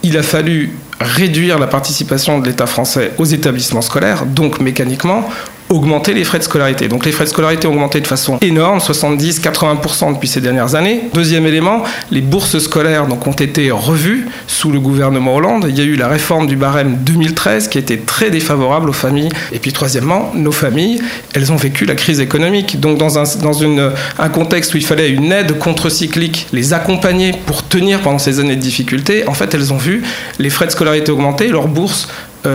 il 0.03 0.17
a 0.17 0.23
fallu 0.23 0.71
réduire 1.01 1.57
la 1.57 1.67
participation 1.67 2.39
de 2.39 2.45
l'État 2.45 2.67
français 2.67 3.11
aux 3.17 3.25
établissements 3.25 3.81
scolaires, 3.81 4.25
donc 4.25 4.59
mécaniquement, 4.59 5.27
augmenter 5.69 6.13
les 6.13 6.23
frais 6.23 6.39
de 6.39 6.43
scolarité. 6.43 6.87
Donc 6.87 7.05
les 7.05 7.11
frais 7.11 7.25
de 7.25 7.29
scolarité 7.29 7.67
ont 7.67 7.71
augmenté 7.71 8.01
de 8.01 8.07
façon 8.07 8.37
énorme, 8.41 8.79
70-80% 8.79 10.13
depuis 10.13 10.27
ces 10.27 10.41
dernières 10.41 10.75
années. 10.75 11.03
Deuxième 11.13 11.45
élément, 11.45 11.83
les 12.11 12.21
bourses 12.21 12.57
scolaires 12.59 13.07
donc, 13.07 13.27
ont 13.27 13.31
été 13.31 13.69
revues 13.71 14.27
sous 14.47 14.71
le 14.71 14.79
gouvernement 14.79 15.35
Hollande. 15.35 15.65
Il 15.69 15.77
y 15.77 15.81
a 15.81 15.83
eu 15.83 15.95
la 15.95 16.07
réforme 16.07 16.47
du 16.47 16.55
barème 16.55 16.97
2013 17.01 17.67
qui 17.67 17.77
était 17.77 17.97
très 17.97 18.31
défavorable 18.31 18.89
aux 18.89 18.93
familles. 18.93 19.29
Et 19.51 19.59
puis 19.59 19.71
troisièmement, 19.71 20.31
nos 20.33 20.51
familles, 20.51 21.01
elles 21.33 21.51
ont 21.51 21.55
vécu 21.55 21.85
la 21.85 21.95
crise 21.95 22.19
économique. 22.19 22.79
Donc 22.79 22.97
dans 22.97 23.19
un, 23.19 23.23
dans 23.41 23.53
une, 23.53 23.91
un 24.17 24.29
contexte 24.29 24.73
où 24.73 24.77
il 24.77 24.85
fallait 24.85 25.09
une 25.09 25.31
aide 25.31 25.57
contre-cyclique, 25.59 26.47
les 26.51 26.73
accompagner 26.73 27.33
pour 27.45 27.67
tenir 27.67 28.01
pendant 28.01 28.19
ces 28.19 28.39
années 28.39 28.55
de 28.55 28.61
difficulté, 28.61 29.27
en 29.27 29.33
fait 29.33 29.53
elles 29.53 29.71
ont 29.71 29.77
vu 29.77 30.03
les 30.39 30.49
frais 30.49 30.65
de 30.65 30.71
scolarité 30.71 31.11
augmenter, 31.11 31.47
leurs 31.47 31.67
bourses 31.67 32.07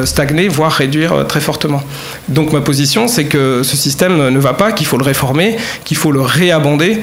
stagner, 0.04 0.48
voire 0.48 0.72
réduire 0.72 1.12
euh, 1.12 1.24
très 1.24 1.40
fortement. 1.40 1.82
Donc 2.28 2.52
ma 2.52 2.60
position, 2.60 3.08
c'est 3.08 3.26
que 3.26 3.62
ce 3.62 3.76
système 3.76 4.28
ne 4.28 4.38
va 4.38 4.54
pas, 4.54 4.72
qu'il 4.72 4.86
faut 4.86 4.96
le 4.96 5.04
réformer, 5.04 5.56
qu'il 5.84 5.96
faut 5.96 6.12
le 6.12 6.20
réabonder 6.20 7.02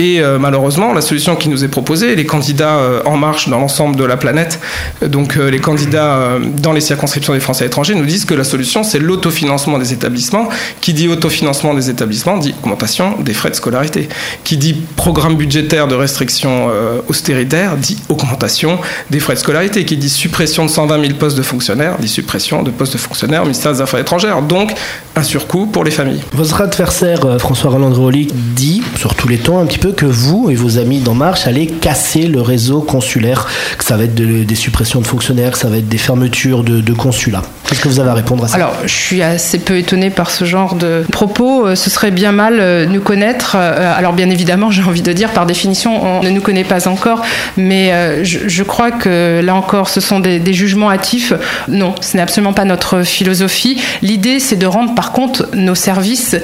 et 0.00 0.18
euh, 0.22 0.38
malheureusement, 0.38 0.94
la 0.94 1.02
solution 1.02 1.36
qui 1.36 1.50
nous 1.50 1.62
est 1.62 1.68
proposée, 1.68 2.16
les 2.16 2.24
candidats 2.24 2.78
euh, 2.78 3.02
en 3.04 3.18
marche 3.18 3.50
dans 3.50 3.58
l'ensemble 3.58 3.96
de 3.96 4.04
la 4.04 4.16
planète, 4.16 4.58
euh, 5.02 5.08
donc 5.08 5.34
les 5.36 5.58
candidats 5.58 6.38
dans 6.56 6.72
les 6.72 6.80
circonscriptions 6.80 7.34
des 7.34 7.40
Français 7.40 7.66
étrangers, 7.66 7.94
nous 7.94 8.06
disent 8.06 8.24
que 8.24 8.32
la 8.32 8.44
solution, 8.44 8.82
c'est 8.82 8.98
l'autofinancement 8.98 9.78
des 9.78 9.92
établissements. 9.92 10.48
Qui 10.80 10.94
dit 10.94 11.08
autofinancement 11.08 11.74
des 11.74 11.90
établissements 11.90 12.38
dit 12.38 12.54
augmentation 12.62 13.16
des 13.20 13.34
frais 13.34 13.50
de 13.50 13.54
scolarité. 13.54 14.08
Qui 14.42 14.56
dit 14.56 14.74
programme 14.96 15.36
budgétaire 15.36 15.86
de 15.86 15.94
restriction 15.94 16.70
austéritaire 17.08 17.76
dit 17.76 17.98
augmentation 18.08 18.78
des 19.10 19.20
frais 19.20 19.34
de 19.34 19.38
scolarité. 19.38 19.84
Qui 19.84 19.98
dit 19.98 20.08
suppression 20.08 20.64
de 20.64 20.70
120 20.70 21.00
000 21.02 21.14
postes 21.18 21.36
de 21.36 21.42
fonctionnaires 21.42 21.96
dit 21.98 22.08
suppression 22.08 22.62
de 22.62 22.70
postes 22.70 22.94
de 22.94 22.98
fonctionnaires 22.98 23.42
au 23.42 23.46
ministère 23.46 23.72
des 23.72 23.82
Affaires 23.82 24.00
étrangères. 24.00 24.40
Donc 24.40 24.72
un 25.14 25.22
surcoût 25.22 25.66
pour 25.66 25.84
les 25.84 25.90
familles. 25.90 26.22
Votre 26.32 26.62
adversaire, 26.62 27.38
François 27.38 27.70
Roland 27.70 27.90
dit, 28.56 28.82
sur 28.96 29.14
tous 29.14 29.28
les 29.28 29.38
tons, 29.38 29.58
un 29.58 29.66
petit 29.66 29.78
peu 29.78 29.89
que 29.90 30.06
vous 30.06 30.50
et 30.50 30.54
vos 30.54 30.78
amis 30.78 31.00
d'En 31.00 31.14
Marche 31.14 31.46
allez 31.46 31.66
casser 31.66 32.26
le 32.26 32.40
réseau 32.40 32.80
consulaire, 32.80 33.46
que 33.78 33.84
ça 33.84 33.96
va 33.96 34.04
être 34.04 34.14
des 34.14 34.54
suppressions 34.54 35.00
de 35.00 35.06
fonctionnaires, 35.06 35.52
que 35.52 35.58
ça 35.58 35.68
va 35.68 35.78
être 35.78 35.88
des 35.88 35.98
fermetures 35.98 36.64
de, 36.64 36.92
consulats. 36.92 37.42
Qu'est-ce 37.68 37.80
que 37.80 37.88
vous 37.88 38.00
avez 38.00 38.10
à 38.10 38.14
répondre 38.14 38.44
à 38.44 38.48
ça? 38.48 38.56
Alors, 38.56 38.74
je 38.84 38.92
suis 38.92 39.22
assez 39.22 39.58
peu 39.58 39.76
étonnée 39.76 40.10
par 40.10 40.30
ce 40.30 40.44
genre 40.44 40.74
de 40.74 41.04
propos. 41.10 41.66
Euh, 41.66 41.74
ce 41.76 41.88
serait 41.88 42.10
bien 42.10 42.32
mal 42.32 42.58
euh, 42.58 42.86
nous 42.86 43.00
connaître. 43.00 43.56
Euh, 43.56 43.96
alors, 43.96 44.12
bien 44.12 44.28
évidemment, 44.28 44.70
j'ai 44.72 44.82
envie 44.82 45.02
de 45.02 45.12
dire, 45.12 45.30
par 45.30 45.46
définition, 45.46 46.18
on 46.18 46.22
ne 46.22 46.30
nous 46.30 46.40
connaît 46.40 46.64
pas 46.64 46.88
encore, 46.88 47.22
mais 47.56 48.24
je, 48.24 48.62
crois 48.62 48.90
que 48.90 49.40
là 49.42 49.54
encore, 49.54 49.88
ce 49.88 50.00
sont 50.00 50.20
des, 50.20 50.38
des 50.38 50.52
jugements 50.52 50.90
hâtifs. 50.90 51.32
Non, 51.68 51.94
ce 52.00 52.16
n'est 52.16 52.22
absolument 52.22 52.52
pas 52.52 52.64
notre 52.64 53.02
philosophie. 53.02 53.80
L'idée, 54.02 54.40
c'est 54.40 54.56
de 54.56 54.66
rendre 54.66 54.94
par 54.94 55.12
contre 55.12 55.48
nos 55.54 55.74
services 55.74 56.36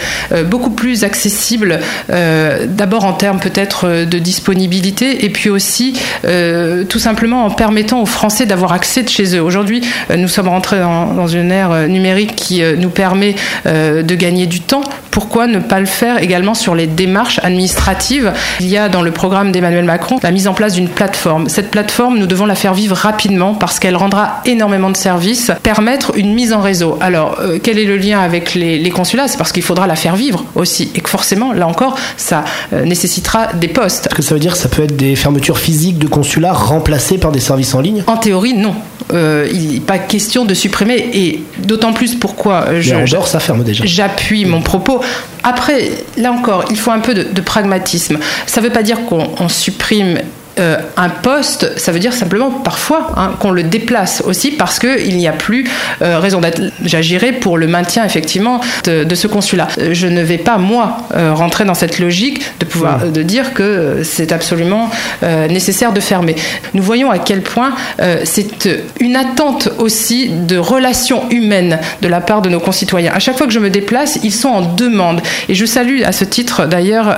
beaucoup 0.47 0.71
plus 0.71 1.05
accessibles, 1.05 1.81
d'abord 2.09 3.05
en 3.05 3.13
termes 3.13 3.36
peut-être 3.39 3.87
euh, 3.87 4.05
de 4.05 4.19
disponibilité 4.19 5.25
et 5.25 5.31
puis 5.31 5.51
aussi 5.51 5.99
euh, 6.25 6.85
tout 6.85 6.99
simplement 6.99 7.45
en 7.45 7.51
permettant 7.51 8.01
aux 8.01 8.07
Français 8.07 8.47
d'avoir 8.47 8.73
accès 8.73 9.03
de 9.03 9.09
chez 9.09 9.37
eux. 9.37 9.43
Aujourd'hui, 9.43 9.83
euh, 10.11 10.17
nous 10.17 10.29
sommes 10.29 10.49
rentrés 10.49 10.81
dans, 10.81 11.27
une 11.27 11.51
ère 11.51 11.89
numérique 11.89 12.37
qui 12.37 12.63
nous 12.79 12.89
permet 12.89 13.35
de 13.65 14.15
gagner 14.15 14.47
du 14.47 14.61
temps. 14.61 14.83
Pourquoi 15.11 15.49
ne 15.49 15.59
pas 15.59 15.81
le 15.81 15.87
faire 15.87 16.23
également 16.23 16.55
sur 16.55 16.77
les 16.77 16.87
démarches 16.87 17.41
administratives? 17.43 18.33
Il 18.61 18.69
y 18.69 18.77
a 18.77 18.89
dans 18.89 19.03
le 19.03 19.11
programme 19.11 19.51
d'Emmanuel 19.51 19.85
Macron 19.85 20.19
la 20.23 20.31
mise 20.31 20.47
en 20.47 20.55
place 20.55 20.75
d'une 20.75 20.89
plateforme. 20.89 21.49
Cette 21.49 21.71
plateforme, 21.71 22.19
nous 22.19 22.27
devons 22.27 22.47
la 22.47 22.55
faire 22.55 22.75
vivre 22.75 22.95
rapidement 22.95 23.55
parce 23.55 23.81
qu'elle 23.81 23.97
rendra 23.97 24.41
énormément 24.45 24.91
de 24.91 24.97
services, 24.97 25.51
permettre 25.65 26.13
une 26.17 26.33
mise 26.33 26.53
en 26.53 26.61
réseau. 26.61 26.97
Alors, 27.01 27.41
quel 27.63 27.79
est 27.79 27.87
le 27.87 27.97
lien 27.97 28.21
avec 28.21 28.55
les 28.55 28.91
consulats? 28.91 29.27
C'est 29.27 29.39
parce 29.39 29.51
qu'il 29.51 29.65
faudra 29.65 29.89
la 29.89 29.97
faire 29.97 30.15
vivre 30.15 30.45
aussi 30.55 30.93
et 30.95 31.01
que 31.01 31.11
forcément, 31.11 31.53
là 31.53 31.67
encore, 31.67 31.99
ça 32.17 32.45
nécessite 32.73 33.26
nécessitera 33.27 33.53
des 33.55 33.69
postes. 33.69 34.07
Est-ce 34.07 34.15
que 34.15 34.23
ça 34.23 34.35
veut 34.35 34.41
dire 34.41 34.53
que 34.53 34.59
ça 34.59 34.69
peut 34.69 34.83
être 34.83 34.97
des 34.97 35.17
fermetures 35.17 35.59
physiques 35.59 35.99
de 35.99 36.07
consulats 36.07 36.53
remplacées 36.53 37.19
par 37.19 37.33
des 37.33 37.41
services 37.41 37.75
en 37.75 37.81
ligne? 37.81 38.03
En 38.07 38.17
théorie, 38.17 38.55
non. 38.55 38.75
Euh, 39.13 39.49
il 39.53 39.75
n'est 39.75 39.81
pas 39.81 39.99
question 39.99 40.45
de 40.45 40.55
supprimer, 40.55 41.11
et 41.13 41.43
d'autant 41.59 41.93
plus 41.93 42.15
pourquoi 42.17 42.81
je, 42.81 42.95
ça 43.27 43.41
ferme 43.41 43.63
déjà. 43.63 43.85
j'appuie 43.87 44.45
mon 44.45 44.63
propos. 44.63 45.01
Après, 45.45 45.91
là 46.17 46.33
encore, 46.33 46.65
il 46.71 46.79
faut 46.79 46.91
un 46.91 46.99
peu 46.99 47.15
de, 47.15 47.23
de 47.23 47.41
pragmatisme. 47.41 48.19
Ça 48.47 48.61
ne 48.61 48.67
veut 48.67 48.73
pas 48.73 48.83
dire 48.83 48.99
qu'on 49.07 49.49
supprime 49.49 50.19
euh, 50.59 50.79
un 50.97 51.11
poste, 51.11 51.79
ça 51.79 51.93
veut 51.93 51.99
dire 51.99 52.15
simplement 52.15 52.51
parfois 52.51 53.13
hein, 53.17 53.35
qu'on 53.39 53.51
le 53.51 53.63
déplace 53.63 54.23
aussi 54.25 54.53
parce 54.53 54.79
qu'il 54.79 55.17
n'y 55.17 55.29
a 55.29 55.33
plus 55.33 55.69
euh, 56.01 56.19
raison 56.19 56.41
d'être. 56.41 56.63
J'agirai 56.83 57.33
pour 57.33 57.59
le 57.59 57.67
maintien 57.67 58.05
effectivement 58.05 58.61
de, 58.85 59.15
ce 59.15 59.27
consulat. 59.27 59.69
Euh, 59.79 59.91
je 59.93 60.07
ne 60.07 60.23
vais 60.23 60.39
pas 60.39 60.57
moi 60.57 60.99
rentrer 61.15 61.65
dans 61.65 61.75
cette 61.75 61.99
logique 61.99 62.43
de 62.61 62.65
pouvoir 62.65 63.07
de 63.07 63.23
dire 63.23 63.53
que 63.55 64.01
c'est 64.03 64.33
absolument 64.33 64.91
nécessaire 65.23 65.93
de 65.93 66.01
fermer. 66.01 66.37
Nous 66.75 66.83
voyons 66.83 67.11
à 67.11 67.19
quel 67.19 67.43
point 67.43 67.75
c'est 68.25 68.69
une 69.01 69.17
attente 69.17 69.69
aussi 69.79 70.29
de 70.29 70.57
relations 70.57 71.29
humaines 71.31 71.79
de 72.03 72.09
la 72.09 72.21
part 72.21 72.43
de 72.43 72.49
nos 72.49 72.61
concitoyens. 72.61 73.13
À 73.15 73.19
chaque 73.19 73.37
fois 73.37 73.47
que 73.47 73.53
je 73.53 73.59
me 73.59 73.71
déplace, 73.71 74.19
ils 74.23 74.33
sont 74.33 74.49
en 74.49 74.63
demande. 74.75 75.21
Et 75.49 75.55
je 75.55 75.65
salue 75.65 76.03
à 76.03 76.13
ce 76.13 76.25
titre 76.25 76.67
d'ailleurs 76.67 77.17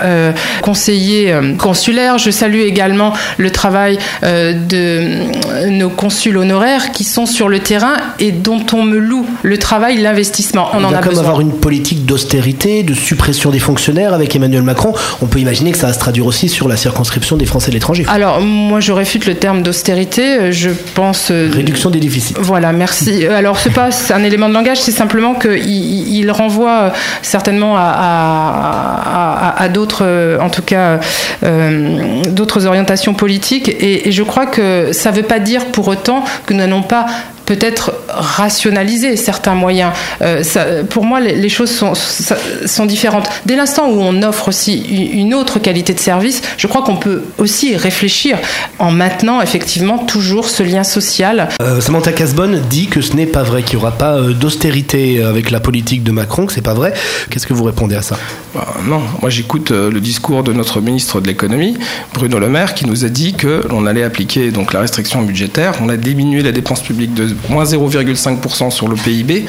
conseiller 0.62 1.34
consulaire. 1.58 2.18
Je 2.18 2.30
salue 2.30 2.60
également 2.60 3.12
le 3.36 3.50
travail 3.50 3.98
euh, 4.22 4.52
de 4.52 5.68
nos 5.68 5.90
consuls 5.90 6.36
honoraires 6.36 6.92
qui 6.92 7.04
sont 7.04 7.26
sur 7.26 7.48
le 7.48 7.60
terrain 7.60 7.96
et 8.18 8.32
dont 8.32 8.64
on 8.72 8.82
me 8.82 8.98
loue 8.98 9.26
le 9.42 9.58
travail, 9.58 9.98
l'investissement. 9.98 10.68
On, 10.72 10.84
en 10.84 10.92
a 10.92 11.00
besoin. 11.00 11.24
avoir 11.24 11.40
une 11.40 11.52
politique 11.52 12.06
d'austérité, 12.06 12.82
de 12.82 12.94
suppression 12.94 13.50
des 13.50 13.58
fonctionnaires 13.58 14.14
avec 14.14 14.34
Emmanuel 14.34 14.62
Macron. 14.62 14.94
On 15.22 15.26
peut 15.26 15.38
imaginer 15.38 15.72
que 15.72 15.78
ça 15.78 15.88
va 15.88 15.92
se 15.92 15.98
traduire 15.98 16.26
aussi 16.26 16.48
sur 16.48 16.68
la 16.68 16.76
circonscription 16.76 17.36
des 17.36 17.46
Français 17.46 17.70
de 17.70 17.74
l'étranger. 17.74 18.04
Alors, 18.08 18.40
moi, 18.40 18.80
je 18.80 18.92
réfute 18.92 19.26
le 19.26 19.34
terme 19.34 19.62
d'austérité. 19.62 20.52
Je 20.52 20.70
pense. 20.94 21.28
Euh, 21.30 21.50
Réduction 21.52 21.90
des 21.90 22.00
déficits. 22.00 22.34
Voilà, 22.38 22.72
merci. 22.72 23.26
Alors, 23.26 23.58
ce 23.58 23.68
n'est 23.68 23.74
pas 23.74 23.90
un 24.10 24.24
élément 24.24 24.48
de 24.48 24.54
langage, 24.54 24.80
c'est 24.80 24.92
simplement 24.92 25.34
qu'il 25.34 25.58
il 25.58 26.30
renvoie 26.30 26.92
certainement 27.22 27.74
à, 27.76 29.54
à, 29.56 29.68
d'autres, 29.68 30.38
en 30.40 30.50
tout 30.50 30.62
cas, 30.62 31.00
euh, 31.44 32.22
d'autres 32.28 32.66
orientations 32.66 33.14
politique. 33.18 33.68
Et, 33.68 34.10
je 34.10 34.22
crois 34.22 34.46
que 34.46 34.92
ça 34.92 35.10
ne 35.10 35.16
veut 35.16 35.22
pas 35.22 35.40
dire 35.40 35.66
pour 35.66 35.88
autant 35.88 36.24
que 36.46 36.54
nous 36.54 36.60
n'allons 36.60 36.82
pas 36.82 37.06
peut-être 37.48 37.94
rationaliser 38.10 39.16
certains 39.16 39.54
moyens. 39.54 39.92
Euh, 40.20 40.42
ça, 40.42 40.66
pour 40.88 41.06
moi, 41.06 41.18
les, 41.18 41.48
choses 41.48 41.70
sont, 41.70 41.94
sont, 41.94 42.84
différentes. 42.84 43.26
Dès 43.46 43.56
l'instant 43.56 43.88
où 43.88 44.00
on 44.02 44.22
offre 44.22 44.48
aussi 44.48 44.76
une 44.76 45.32
autre 45.32 45.58
qualité 45.58 45.94
de 45.94 45.98
service, 45.98 46.42
je 46.58 46.66
crois 46.66 46.82
qu'on 46.82 46.96
peut 46.96 47.22
aussi 47.38 47.74
réfléchir 47.74 48.38
en 48.78 48.90
maintenant 48.90 49.40
effectivement 49.40 49.96
toujours 49.96 50.50
ce 50.50 50.62
lien 50.62 50.84
social. 50.84 51.48
Euh, 51.62 51.80
Samantha 51.80 52.12
Casbonne 52.12 52.60
dit 52.68 52.86
que 52.86 53.00
ce 53.00 53.16
n'est 53.16 53.24
pas 53.24 53.44
vrai, 53.44 53.62
qu'il 53.62 53.78
n'y 53.78 53.82
aura 53.82 53.92
pas 53.92 54.18
euh, 54.18 54.34
d'austérité 54.34 55.22
avec 55.22 55.50
la 55.50 55.60
politique 55.60 56.02
de 56.02 56.12
Macron, 56.12 56.44
que 56.44 56.52
c'est 56.52 56.60
pas 56.60 56.74
vrai. 56.74 56.92
Qu'est-ce 57.30 57.46
que 57.46 57.54
vous 57.54 57.64
répondez 57.64 57.94
à 57.94 58.02
ça? 58.02 58.18
Bah, 58.54 58.66
Non, 58.86 59.00
moi 59.22 59.30
j'écoute 59.30 59.70
le 59.70 60.00
discours 60.00 60.42
de 60.42 60.52
notre 60.52 60.82
ministre 60.82 61.22
de 61.22 61.26
l'économie, 61.26 61.78
Bruno 62.12 62.38
Le 62.38 62.50
Maire, 62.50 62.74
qui 62.74 62.84
nous 62.84 63.06
a 63.06 63.08
dit 63.08 63.32
que 63.32 63.62
l'on 63.70 63.86
allait 63.86 64.04
appliquer 64.04 64.50
donc 64.50 64.74
la 64.74 64.80
restriction 64.80 65.22
budgétaire, 65.22 65.72
on 65.80 65.88
a 65.88 65.96
diminué 65.96 66.42
la 66.42 66.52
dépense 66.52 66.82
publique 66.82 67.14
de 67.14 67.37
moins 67.48 67.64
0,5% 67.64 68.70
sur 68.70 68.88
le 68.88 68.96
PIB, 68.96 69.46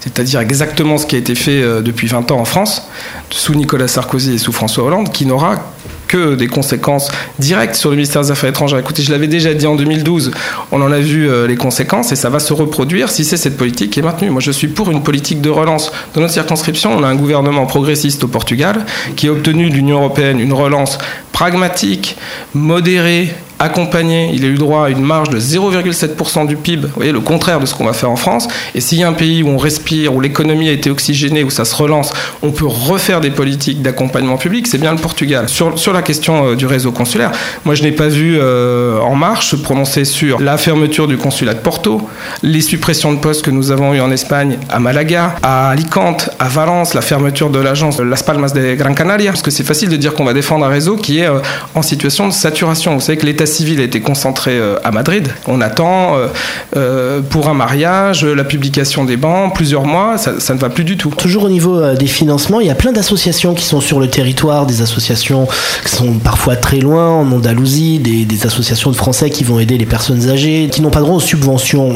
c'est-à-dire 0.00 0.40
exactement 0.40 0.98
ce 0.98 1.06
qui 1.06 1.16
a 1.16 1.18
été 1.18 1.34
fait 1.34 1.62
euh, 1.62 1.80
depuis 1.82 2.06
20 2.06 2.30
ans 2.30 2.40
en 2.40 2.44
France, 2.44 2.88
sous 3.30 3.54
Nicolas 3.54 3.88
Sarkozy 3.88 4.34
et 4.34 4.38
sous 4.38 4.52
François 4.52 4.84
Hollande, 4.84 5.12
qui 5.12 5.26
n'aura 5.26 5.72
que 6.10 6.34
des 6.34 6.48
conséquences 6.48 7.08
directes 7.38 7.76
sur 7.76 7.90
le 7.90 7.96
ministère 7.96 8.22
des 8.22 8.32
Affaires 8.32 8.50
étrangères. 8.50 8.80
Écoutez, 8.80 9.02
je 9.02 9.12
l'avais 9.12 9.28
déjà 9.28 9.54
dit 9.54 9.66
en 9.68 9.76
2012, 9.76 10.32
on 10.72 10.82
en 10.82 10.90
a 10.90 10.98
vu 10.98 11.30
euh, 11.30 11.46
les 11.46 11.54
conséquences 11.54 12.10
et 12.10 12.16
ça 12.16 12.28
va 12.30 12.40
se 12.40 12.52
reproduire 12.52 13.10
si 13.10 13.24
c'est 13.24 13.36
cette 13.36 13.56
politique 13.56 13.92
qui 13.92 14.00
est 14.00 14.02
maintenue. 14.02 14.30
Moi, 14.30 14.40
je 14.40 14.50
suis 14.50 14.66
pour 14.66 14.90
une 14.90 15.04
politique 15.04 15.40
de 15.40 15.50
relance. 15.50 15.92
Dans 16.14 16.20
notre 16.20 16.32
circonscription, 16.32 16.92
on 16.92 17.04
a 17.04 17.06
un 17.06 17.14
gouvernement 17.14 17.64
progressiste 17.66 18.24
au 18.24 18.28
Portugal 18.28 18.84
qui 19.14 19.28
a 19.28 19.32
obtenu 19.32 19.70
de 19.70 19.74
l'Union 19.74 19.98
européenne 19.98 20.40
une 20.40 20.52
relance 20.52 20.98
pragmatique, 21.30 22.16
modérée 22.54 23.32
accompagné, 23.60 24.30
il 24.32 24.44
a 24.44 24.48
eu 24.48 24.54
droit 24.54 24.86
à 24.86 24.90
une 24.90 25.02
marge 25.02 25.28
de 25.28 25.38
0,7% 25.38 26.46
du 26.46 26.56
PIB, 26.56 26.86
vous 26.86 26.94
voyez, 26.96 27.12
le 27.12 27.20
contraire 27.20 27.60
de 27.60 27.66
ce 27.66 27.74
qu'on 27.74 27.84
va 27.84 27.92
faire 27.92 28.10
en 28.10 28.16
France. 28.16 28.48
Et 28.74 28.80
s'il 28.80 28.98
y 28.98 29.04
a 29.04 29.08
un 29.08 29.12
pays 29.12 29.42
où 29.42 29.48
on 29.48 29.58
respire, 29.58 30.14
où 30.14 30.20
l'économie 30.20 30.68
a 30.68 30.72
été 30.72 30.90
oxygénée, 30.90 31.44
où 31.44 31.50
ça 31.50 31.64
se 31.64 31.74
relance, 31.76 32.12
on 32.42 32.50
peut 32.50 32.66
refaire 32.66 33.20
des 33.20 33.30
politiques 33.30 33.82
d'accompagnement 33.82 34.38
public, 34.38 34.66
c'est 34.66 34.78
bien 34.78 34.92
le 34.92 34.98
Portugal. 34.98 35.48
Sur, 35.48 35.92
la 35.92 36.02
question 36.02 36.46
euh, 36.46 36.56
du 36.56 36.66
réseau 36.66 36.92
consulaire, 36.92 37.32
moi 37.64 37.74
je 37.74 37.82
n'ai 37.82 37.92
pas 37.92 38.08
vu 38.08 38.38
euh, 38.38 38.98
En 39.00 39.14
Marche 39.14 39.48
se 39.48 39.56
prononcer 39.56 40.04
sur 40.04 40.40
la 40.40 40.56
fermeture 40.56 41.06
du 41.06 41.18
consulat 41.18 41.54
de 41.54 41.58
Porto, 41.58 42.08
les 42.42 42.62
suppressions 42.62 43.12
de 43.12 43.18
postes 43.18 43.42
que 43.42 43.50
nous 43.50 43.70
avons 43.70 43.92
eues 43.92 44.00
en 44.00 44.10
Espagne, 44.10 44.58
à 44.70 44.78
Malaga, 44.78 45.36
à 45.42 45.70
Alicante, 45.70 46.30
à 46.38 46.48
Valence, 46.48 46.94
la 46.94 47.02
fermeture 47.02 47.50
de 47.50 47.58
l'agence 47.58 48.00
Las 48.00 48.22
Palmas 48.22 48.52
de 48.52 48.74
Gran 48.74 48.94
Canaria, 48.94 49.32
parce 49.32 49.42
que 49.42 49.50
c'est 49.50 49.64
facile 49.64 49.88
de 49.88 49.96
dire 49.96 50.14
qu'on 50.14 50.24
va 50.24 50.32
défendre 50.32 50.64
un 50.64 50.68
réseau 50.68 50.96
qui 50.96 51.18
est 51.18 51.28
euh, 51.28 51.40
en 51.74 51.82
situation 51.82 52.28
de 52.28 52.32
saturation. 52.32 52.94
Vous 52.94 53.00
savez 53.00 53.18
que 53.18 53.26
l'État 53.26 53.46
civil 53.50 53.80
a 53.80 53.84
été 53.84 54.00
concentré 54.00 54.52
euh, 54.52 54.76
à 54.84 54.90
Madrid. 54.90 55.28
On 55.46 55.60
attend 55.60 56.16
euh, 56.16 56.28
euh, 56.76 57.20
pour 57.20 57.48
un 57.48 57.54
mariage, 57.54 58.24
la 58.24 58.44
publication 58.44 59.04
des 59.04 59.16
bancs, 59.16 59.54
plusieurs 59.54 59.84
mois, 59.84 60.16
ça, 60.18 60.54
ne 60.54 60.58
va 60.58 60.70
plus 60.70 60.84
du 60.84 60.96
tout. 60.96 61.10
Toujours 61.10 61.44
au 61.44 61.48
niveau 61.48 61.94
des 61.94 62.06
financements, 62.06 62.60
il 62.60 62.66
y 62.66 62.70
a 62.70 62.74
plein 62.74 62.92
d'associations 62.92 63.54
qui 63.54 63.64
sont 63.64 63.80
sur 63.80 64.00
le 64.00 64.08
territoire, 64.08 64.66
des 64.66 64.82
associations 64.82 65.46
qui 65.84 65.94
sont 65.94 66.14
parfois 66.14 66.56
très 66.56 66.78
loin, 66.78 67.08
en 67.08 67.30
Andalousie, 67.30 67.98
des, 67.98 68.46
associations 68.46 68.90
de 68.90 68.96
Français 68.96 69.28
qui 69.28 69.44
vont 69.44 69.60
aider 69.60 69.76
les 69.76 69.84
personnes 69.84 70.30
âgées, 70.30 70.70
qui 70.72 70.80
n'ont 70.80 70.90
pas 70.90 71.00
droit 71.00 71.16
aux 71.16 71.20
subventions 71.20 71.90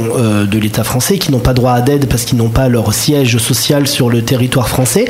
de 0.44 0.58
l'État 0.58 0.84
français, 0.84 1.16
qui 1.16 1.32
n'ont 1.32 1.38
pas 1.38 1.54
droit 1.54 1.72
à 1.72 1.80
d'aide 1.80 2.06
parce 2.06 2.24
qu'ils 2.24 2.36
n'ont 2.36 2.50
pas 2.50 2.68
leur 2.68 2.92
siège 2.92 3.38
social 3.38 3.86
sur 3.86 4.10
le 4.10 4.22
territoire 4.22 4.68
français. 4.68 5.04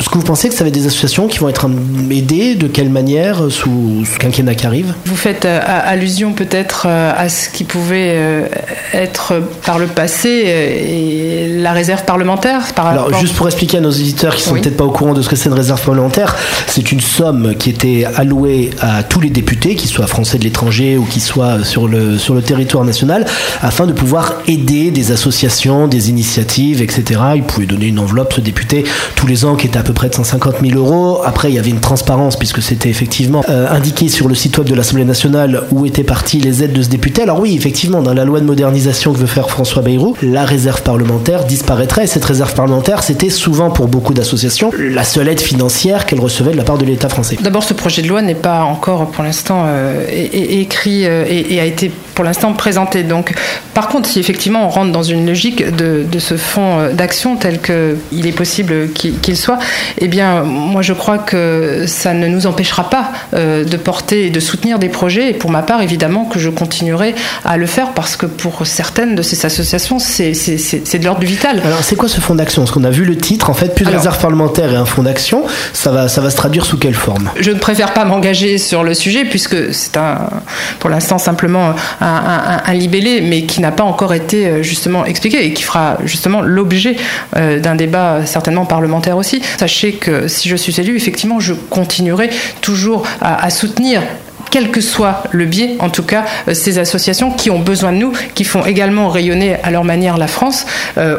Est-ce 0.00 0.08
que 0.08 0.18
vous 0.18 0.24
pensez 0.24 0.48
que 0.48 0.54
ça 0.54 0.64
va 0.64 0.68
être 0.68 0.74
des 0.74 0.86
associations 0.86 1.28
qui 1.28 1.38
vont 1.38 1.48
être 1.48 1.70
aidées? 2.10 2.56
De 2.56 2.66
quelle 2.66 2.90
manière 2.90 3.50
sous, 3.50 4.04
sous 4.04 4.18
quinquennat 4.18 4.54
qui 4.56 4.66
arrive? 4.66 4.94
Vous 5.06 5.16
faites 5.16 5.46
allusion 5.90 6.32
peut-être 6.32 6.86
euh, 6.86 7.12
à 7.16 7.28
ce 7.28 7.48
qui 7.48 7.64
pouvait 7.64 8.14
euh, 8.14 8.46
être 8.94 9.42
par 9.66 9.78
le 9.78 9.86
passé 9.86 10.44
euh, 10.46 11.48
et 11.48 11.58
la 11.58 11.72
réserve 11.72 12.04
parlementaire. 12.04 12.72
Par 12.74 12.86
Alors, 12.86 13.12
juste 13.18 13.34
pour 13.34 13.46
expliquer 13.46 13.78
à 13.78 13.80
nos 13.80 13.90
éditeurs 13.90 14.36
qui 14.36 14.42
sont 14.42 14.54
peut-être 14.54 14.76
pas 14.76 14.84
au 14.84 14.92
courant 14.92 15.14
de 15.14 15.22
ce 15.22 15.28
que 15.28 15.36
c'est 15.36 15.48
une 15.48 15.54
réserve 15.54 15.82
parlementaire, 15.84 16.36
c'est 16.68 16.92
une 16.92 17.00
somme 17.00 17.54
qui 17.56 17.70
était 17.70 18.06
allouée 18.16 18.70
à 18.80 19.02
tous 19.02 19.20
les 19.20 19.30
députés, 19.30 19.74
qu'ils 19.74 19.90
soient 19.90 20.06
français 20.06 20.38
de 20.38 20.44
l'étranger 20.44 20.96
ou 20.96 21.04
qu'ils 21.04 21.22
soient 21.22 21.64
sur 21.64 21.88
le, 21.88 22.18
sur 22.18 22.34
le 22.34 22.42
territoire 22.42 22.84
national, 22.84 23.26
afin 23.60 23.86
de 23.86 23.92
pouvoir 23.92 24.34
aider 24.46 24.92
des 24.92 25.10
associations, 25.10 25.88
des 25.88 26.08
initiatives, 26.08 26.82
etc. 26.82 27.20
Ils 27.34 27.42
pouvaient 27.42 27.66
donner 27.66 27.86
une 27.86 27.98
enveloppe, 27.98 28.34
ce 28.34 28.40
député, 28.40 28.84
tous 29.16 29.26
les 29.26 29.44
ans, 29.44 29.56
qui 29.56 29.66
était 29.66 29.78
à 29.78 29.82
peu 29.82 29.92
près 29.92 30.08
de 30.08 30.14
150 30.14 30.56
000 30.64 30.78
euros. 30.78 31.22
Après, 31.24 31.50
il 31.50 31.56
y 31.56 31.58
avait 31.58 31.70
une 31.70 31.80
transparence, 31.80 32.36
puisque 32.36 32.62
c'était 32.62 32.88
effectivement 32.88 33.44
indiqué 33.48 34.08
sur 34.08 34.28
le 34.28 34.36
site 34.36 34.56
web 34.58 34.68
de 34.68 34.74
l'Assemblée 34.74 35.04
nationale 35.04 35.64
où 35.72 35.79
étaient 35.86 36.04
parties 36.04 36.40
les 36.40 36.62
aides 36.62 36.72
de 36.72 36.82
ce 36.82 36.88
député. 36.88 37.22
Alors 37.22 37.40
oui, 37.40 37.54
effectivement, 37.56 38.02
dans 38.02 38.14
la 38.14 38.24
loi 38.24 38.40
de 38.40 38.44
modernisation 38.44 39.12
que 39.12 39.18
veut 39.18 39.26
faire 39.26 39.50
François 39.50 39.82
Bayrou, 39.82 40.16
la 40.22 40.44
réserve 40.44 40.82
parlementaire 40.82 41.44
disparaîtrait. 41.44 42.06
Cette 42.06 42.24
réserve 42.24 42.54
parlementaire, 42.54 43.02
c'était 43.02 43.30
souvent 43.30 43.70
pour 43.70 43.88
beaucoup 43.88 44.14
d'associations 44.14 44.70
la 44.78 45.04
seule 45.04 45.28
aide 45.28 45.40
financière 45.40 46.06
qu'elle 46.06 46.20
recevait 46.20 46.52
de 46.52 46.56
la 46.56 46.64
part 46.64 46.78
de 46.78 46.84
l'État 46.84 47.08
français. 47.08 47.36
D'abord, 47.40 47.62
ce 47.62 47.74
projet 47.74 48.02
de 48.02 48.08
loi 48.08 48.22
n'est 48.22 48.34
pas 48.34 48.62
encore 48.62 49.10
pour 49.10 49.24
l'instant 49.24 49.64
euh, 49.66 50.04
écrit 50.10 51.06
euh, 51.06 51.24
et, 51.28 51.60
a 51.60 51.64
été 51.64 51.90
pour 52.14 52.24
l'instant 52.24 52.52
présenté. 52.52 53.02
Donc, 53.02 53.34
par 53.74 53.88
contre, 53.88 54.08
si 54.08 54.18
effectivement 54.18 54.66
on 54.66 54.68
rentre 54.68 54.92
dans 54.92 55.02
une 55.02 55.26
logique 55.26 55.64
de, 55.74 56.06
ce 56.18 56.36
fonds 56.36 56.78
euh, 56.78 56.92
d'action 56.92 57.36
tel 57.36 57.60
qu'il 57.60 58.26
est 58.26 58.32
possible 58.32 58.90
qu'il 58.92 59.36
soit, 59.36 59.58
eh 59.98 60.08
bien, 60.08 60.42
moi 60.42 60.82
je 60.82 60.92
crois 60.92 61.18
que 61.18 61.84
ça 61.86 62.12
ne 62.12 62.26
nous 62.26 62.46
empêchera 62.46 62.90
pas 62.90 63.12
de 63.32 63.76
porter 63.76 64.26
et 64.26 64.30
de 64.30 64.40
soutenir 64.40 64.78
des 64.78 64.88
projets. 64.88 65.30
Et 65.30 65.34
pour 65.34 65.50
ma 65.50 65.59
part, 65.62 65.82
évidemment 65.82 66.24
que 66.24 66.38
je 66.38 66.50
continuerai 66.50 67.14
à 67.44 67.56
le 67.56 67.66
faire 67.66 67.92
parce 67.92 68.16
que 68.16 68.26
pour 68.26 68.66
certaines 68.66 69.14
de 69.14 69.22
ces 69.22 69.44
associations, 69.46 69.98
c'est 69.98 70.32
de 70.32 71.04
l'ordre 71.04 71.20
du 71.20 71.26
vital. 71.26 71.60
Alors, 71.64 71.82
c'est 71.82 71.96
quoi 71.96 72.08
ce 72.08 72.20
fonds 72.20 72.34
d'action? 72.34 72.62
Parce 72.62 72.72
qu'on 72.72 72.84
a 72.84 72.90
vu 72.90 73.04
le 73.04 73.16
titre, 73.16 73.50
en 73.50 73.54
fait, 73.54 73.74
plus 73.74 73.84
de 73.84 73.90
réserve 73.90 74.18
parlementaire 74.18 74.72
et 74.72 74.76
un 74.76 74.84
fonds 74.84 75.02
d'action, 75.02 75.44
ça 75.72 75.90
va, 75.90 76.08
ça 76.08 76.20
va 76.20 76.30
se 76.30 76.36
traduire 76.36 76.64
sous 76.64 76.78
quelle 76.78 76.94
forme? 76.94 77.30
Je 77.38 77.50
ne 77.50 77.58
préfère 77.58 77.92
pas 77.92 78.04
m'engager 78.04 78.58
sur 78.58 78.82
le 78.82 78.94
sujet 78.94 79.24
puisque 79.24 79.72
c'est 79.72 79.96
un, 79.96 80.28
pour 80.78 80.90
l'instant 80.90 81.18
simplement 81.18 81.74
un, 82.00 82.74
libellé, 82.74 83.20
mais 83.20 83.42
qui 83.42 83.60
n'a 83.60 83.72
pas 83.72 83.84
encore 83.84 84.14
été 84.14 84.46
euh, 84.46 84.62
justement 84.62 85.04
expliqué 85.04 85.44
et 85.44 85.52
qui 85.52 85.62
fera 85.62 85.98
justement 86.04 86.40
l'objet 86.40 86.96
euh, 87.36 87.58
d'un 87.58 87.74
débat 87.74 88.24
certainement 88.26 88.64
parlementaire 88.64 89.16
aussi. 89.16 89.42
Sachez 89.58 89.92
que 89.92 90.28
si 90.28 90.48
je 90.48 90.56
suis 90.56 90.80
élu, 90.80 90.96
effectivement, 90.96 91.40
je 91.40 91.54
continuerai 91.54 92.30
toujours 92.60 93.06
à 93.20 93.50
soutenir 93.50 94.02
quel 94.50 94.70
que 94.70 94.80
soit 94.80 95.24
le 95.30 95.46
biais, 95.46 95.76
en 95.78 95.90
tout 95.90 96.02
cas, 96.02 96.24
ces 96.52 96.78
associations 96.78 97.30
qui 97.30 97.50
ont 97.50 97.58
besoin 97.58 97.92
de 97.92 97.98
nous, 97.98 98.12
qui 98.34 98.44
font 98.44 98.64
également 98.64 99.08
rayonner 99.08 99.56
à 99.62 99.70
leur 99.70 99.84
manière 99.84 100.16
la 100.16 100.26
France, 100.26 100.66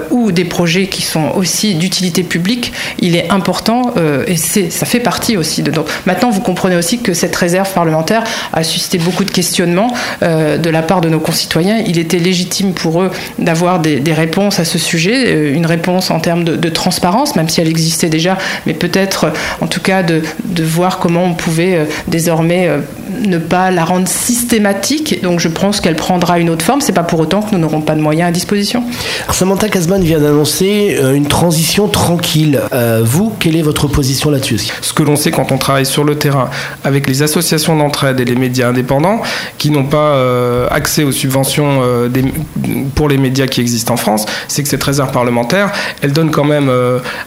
ou 0.09 0.31
des 0.31 0.45
projets 0.45 0.87
qui 0.87 1.01
sont 1.01 1.31
aussi 1.35 1.75
d'utilité 1.75 2.23
publique, 2.23 2.73
il 2.99 3.15
est 3.15 3.29
important, 3.31 3.93
et 4.27 4.37
c'est, 4.37 4.69
ça 4.69 4.85
fait 4.85 4.99
partie 4.99 5.37
aussi 5.37 5.63
de. 5.63 5.71
Donc, 5.71 5.87
maintenant, 6.05 6.29
vous 6.29 6.41
comprenez 6.41 6.75
aussi 6.75 6.99
que 6.99 7.13
cette 7.13 7.35
réserve 7.35 7.71
parlementaire 7.73 8.23
a 8.53 8.63
suscité 8.63 8.97
beaucoup 8.97 9.23
de 9.23 9.31
questionnements 9.31 9.93
de 10.21 10.69
la 10.69 10.81
part 10.81 11.01
de 11.01 11.09
nos 11.09 11.19
concitoyens. 11.19 11.77
Il 11.85 11.97
était 11.97 12.19
légitime 12.19 12.73
pour 12.73 13.01
eux 13.01 13.11
d'avoir 13.39 13.79
des, 13.79 14.01
réponses 14.11 14.59
à 14.59 14.65
ce 14.65 14.77
sujet, 14.77 15.51
une 15.53 15.65
réponse 15.65 16.11
en 16.11 16.19
termes 16.19 16.43
de, 16.43 16.55
de 16.55 16.69
transparence, 16.69 17.35
même 17.35 17.47
si 17.47 17.61
elle 17.61 17.69
existait 17.69 18.09
déjà, 18.09 18.37
mais 18.65 18.73
peut-être 18.73 19.31
en 19.61 19.67
tout 19.67 19.81
cas 19.81 20.03
de, 20.03 20.21
de 20.45 20.63
voir 20.63 20.99
comment 20.99 21.23
on 21.23 21.33
pouvait 21.33 21.75
euh, 21.75 21.85
désormais 22.07 22.67
euh, 22.67 22.79
ne 23.21 23.37
pas 23.37 23.71
la 23.71 23.85
rendre 23.85 24.07
systématique. 24.07 25.21
Donc 25.21 25.39
je 25.39 25.47
pense 25.47 25.81
qu'elle 25.81 25.95
prendra 25.95 26.39
une 26.39 26.49
autre 26.49 26.63
forme. 26.63 26.81
C'est 26.81 26.93
pas 26.93 27.03
pour 27.03 27.19
autant 27.19 27.41
que 27.41 27.51
nous 27.53 27.59
n'aurons 27.59 27.81
pas 27.81 27.95
de 27.95 28.01
moyens 28.01 28.29
à 28.29 28.31
disposition. 28.31 28.83
Samantha 29.31 29.69
Kasman 29.69 30.01
vient 30.03 30.19
d'annoncer 30.19 30.97
euh, 30.99 31.13
une 31.13 31.27
transition 31.27 31.87
tranquille. 31.87 32.59
vous, 33.03 33.33
quelle 33.39 33.55
est 33.55 33.61
votre 33.61 33.87
position 33.87 34.29
là-dessus 34.29 34.59
Ce 34.81 34.93
que 34.93 35.03
l'on 35.03 35.15
sait 35.15 35.31
quand 35.31 35.51
on 35.51 35.57
travaille 35.57 35.85
sur 35.85 36.03
le 36.03 36.15
terrain 36.15 36.49
avec 36.83 37.07
les 37.07 37.21
associations 37.21 37.75
d'entraide 37.75 38.19
et 38.19 38.25
les 38.25 38.35
médias 38.35 38.69
indépendants 38.69 39.21
qui 39.57 39.71
n'ont 39.71 39.85
pas 39.85 40.17
accès 40.69 41.03
aux 41.03 41.11
subventions 41.11 41.81
pour 42.95 43.09
les 43.09 43.17
médias 43.17 43.47
qui 43.47 43.61
existent 43.61 43.93
en 43.93 43.97
France, 43.97 44.25
c'est 44.47 44.63
que 44.63 44.69
cette 44.69 44.83
réserve 44.83 45.11
parlementaire, 45.11 45.71
elle 46.01 46.13
donne 46.13 46.31
quand 46.31 46.43
même 46.43 46.69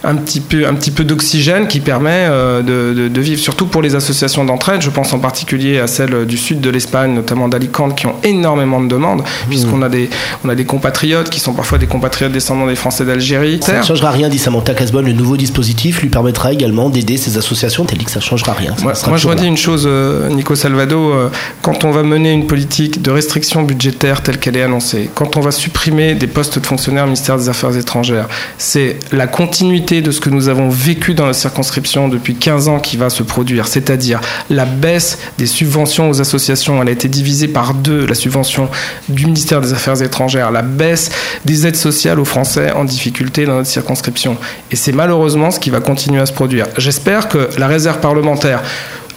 un 0.04 0.14
petit 0.16 0.40
peu, 0.40 0.66
un 0.66 0.74
petit 0.74 0.90
peu 0.90 1.04
d'oxygène 1.04 1.66
qui 1.66 1.80
permet 1.80 2.28
de, 2.28 3.08
de 3.08 3.20
vivre, 3.20 3.40
surtout 3.40 3.66
pour 3.66 3.82
les 3.82 3.94
associations 3.94 4.44
d'entraide. 4.44 4.82
Je 4.82 4.90
pense 4.90 5.12
en 5.12 5.18
particulier 5.18 5.78
à 5.84 5.86
celles 5.86 6.26
du 6.26 6.36
sud 6.36 6.60
de 6.60 6.70
l'Espagne, 6.70 7.14
notamment 7.14 7.48
d'Alicante, 7.48 7.96
qui 7.96 8.06
ont 8.06 8.16
énormément 8.22 8.80
de 8.80 8.88
demandes, 8.88 9.20
mmh. 9.20 9.48
puisqu'on 9.48 9.82
a 9.82 9.88
des, 9.88 10.10
on 10.44 10.48
a 10.48 10.54
des 10.54 10.64
compatriotes 10.64 11.30
qui 11.30 11.40
sont 11.40 11.52
parfois 11.52 11.78
des 11.78 11.86
compatriotes 11.86 12.32
descendants 12.32 12.66
des 12.66 12.74
Français 12.74 13.04
d'Algérie. 13.04 13.60
Ça 13.62 13.78
ne 13.78 13.82
changera 13.82 14.10
rien, 14.10 14.28
dit 14.28 14.38
Samantha 14.38 14.74
Casbonne. 14.74 15.06
Le 15.06 15.12
nouveau 15.12 15.36
dispositif 15.36 16.02
lui 16.02 16.08
permettra 16.08 16.52
également 16.52 16.90
d'aider 16.90 17.16
ces 17.16 17.38
associations. 17.38 17.84
T'as 17.84 17.96
dit 17.96 18.04
que 18.04 18.10
ça 18.10 18.20
ne 18.20 18.24
changera 18.24 18.52
rien. 18.52 18.74
moi, 18.82 19.16
je 19.16 19.28
redis 19.28 19.46
une 19.46 19.56
chose, 19.56 19.84
euh, 19.86 20.28
Nico 20.30 20.54
Salvado. 20.54 21.12
Euh, 21.12 21.28
quand 21.62 21.84
on 21.84 21.90
va 21.90 22.02
mener 22.02 22.32
une 22.32 22.46
politique 22.46 23.02
de 23.02 23.10
restriction 23.10 23.62
budgétaire 23.62 24.22
telle 24.22 24.38
qu'elle 24.38 24.56
est 24.56 24.62
annoncée, 24.62 25.10
quand 25.14 25.36
on 25.36 25.40
va 25.40 25.50
supprimer 25.50 26.14
des 26.14 26.26
postes 26.26 26.58
de 26.58 26.66
fonctionnaires 26.66 27.04
au 27.04 27.08
ministère 27.08 27.36
des 27.38 27.48
Affaires 27.48 27.76
étrangères, 27.76 28.28
c'est 28.58 28.96
la 29.12 29.26
continuité 29.26 30.02
de 30.02 30.10
ce 30.10 30.20
que 30.20 30.30
nous 30.30 30.48
avons 30.48 30.68
vécu 30.68 31.14
dans 31.14 31.26
la 31.26 31.32
circonscription 31.32 32.08
depuis 32.08 32.34
15 32.34 32.68
ans 32.68 32.80
qui 32.80 32.96
va 32.96 33.10
se 33.10 33.22
produire, 33.22 33.66
c'est-à-dire 33.66 34.20
la 34.50 34.64
baisse 34.64 35.18
des 35.38 35.46
subventions 35.46 35.73
aux 35.76 36.20
associations, 36.20 36.80
elle 36.80 36.88
a 36.88 36.92
été 36.92 37.08
divisée 37.08 37.48
par 37.48 37.74
deux, 37.74 38.06
la 38.06 38.14
subvention 38.14 38.68
du 39.08 39.26
ministère 39.26 39.60
des 39.60 39.72
Affaires 39.72 40.00
étrangères, 40.02 40.50
la 40.50 40.62
baisse 40.62 41.10
des 41.44 41.66
aides 41.66 41.76
sociales 41.76 42.20
aux 42.20 42.24
Français 42.24 42.70
en 42.72 42.84
difficulté 42.84 43.44
dans 43.44 43.56
notre 43.56 43.68
circonscription. 43.68 44.36
Et 44.70 44.76
c'est 44.76 44.92
malheureusement 44.92 45.50
ce 45.50 45.58
qui 45.58 45.70
va 45.70 45.80
continuer 45.80 46.20
à 46.20 46.26
se 46.26 46.32
produire. 46.32 46.66
J'espère 46.78 47.28
que 47.28 47.48
la 47.58 47.66
réserve 47.66 47.98
parlementaire 47.98 48.62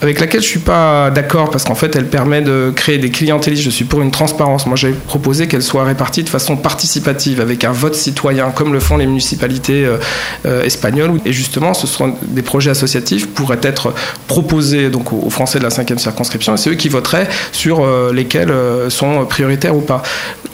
avec 0.02 0.20
laquelle 0.20 0.42
je 0.42 0.48
suis 0.48 0.60
pas 0.60 1.10
d'accord 1.10 1.50
parce 1.50 1.64
qu'en 1.64 1.76
fait 1.76 1.96
elle 1.96 2.08
permet 2.08 2.42
de 2.42 2.72
créer 2.76 2.98
des 2.98 3.10
clientélistes. 3.10 3.64
Je 3.64 3.70
suis 3.70 3.86
pour 3.86 4.02
une 4.02 4.12
transparence. 4.12 4.68
Moi 4.68 4.76
j'ai 4.76 4.92
proposé 4.92 5.48
qu'elle 5.48 5.64
soit 5.64 5.84
répartie 5.84 6.24
de 6.24 6.30
façon 6.30 6.56
participative 6.56 7.42
avec 7.42 7.64
un 7.64 7.72
vote 7.72 7.96
citoyen 7.96 8.52
comme 8.52 8.74
le 8.74 8.80
font 8.80 8.98
les 8.98 9.08
municipalités 9.08 9.86
euh, 9.86 9.98
euh, 10.46 10.64
espagnoles. 10.64 11.20
Et 11.26 11.34
justement 11.34 11.74
ce 11.74 11.88
sont 11.88 12.16
des 12.22 12.44
projets 12.44 12.72
associatifs 12.72 13.28
pourraient 13.28 13.60
être 13.64 13.94
proposés 14.28 14.90
donc 14.90 15.14
aux, 15.14 15.30
Français 15.30 15.60
de 15.60 15.64
la 15.64 15.70
5e 15.70 15.98
circonscription 15.98 16.54
et 16.56 16.58
c'est 16.58 16.70
eux 16.70 16.76
qui 16.76 16.90
voteraient 16.90 17.28
sur 17.52 17.84
euh, 17.84 18.12
lesquels 18.14 18.54
sont 18.90 19.26
prioritaires 19.26 19.76
ou 19.76 19.82
pas. 19.82 20.04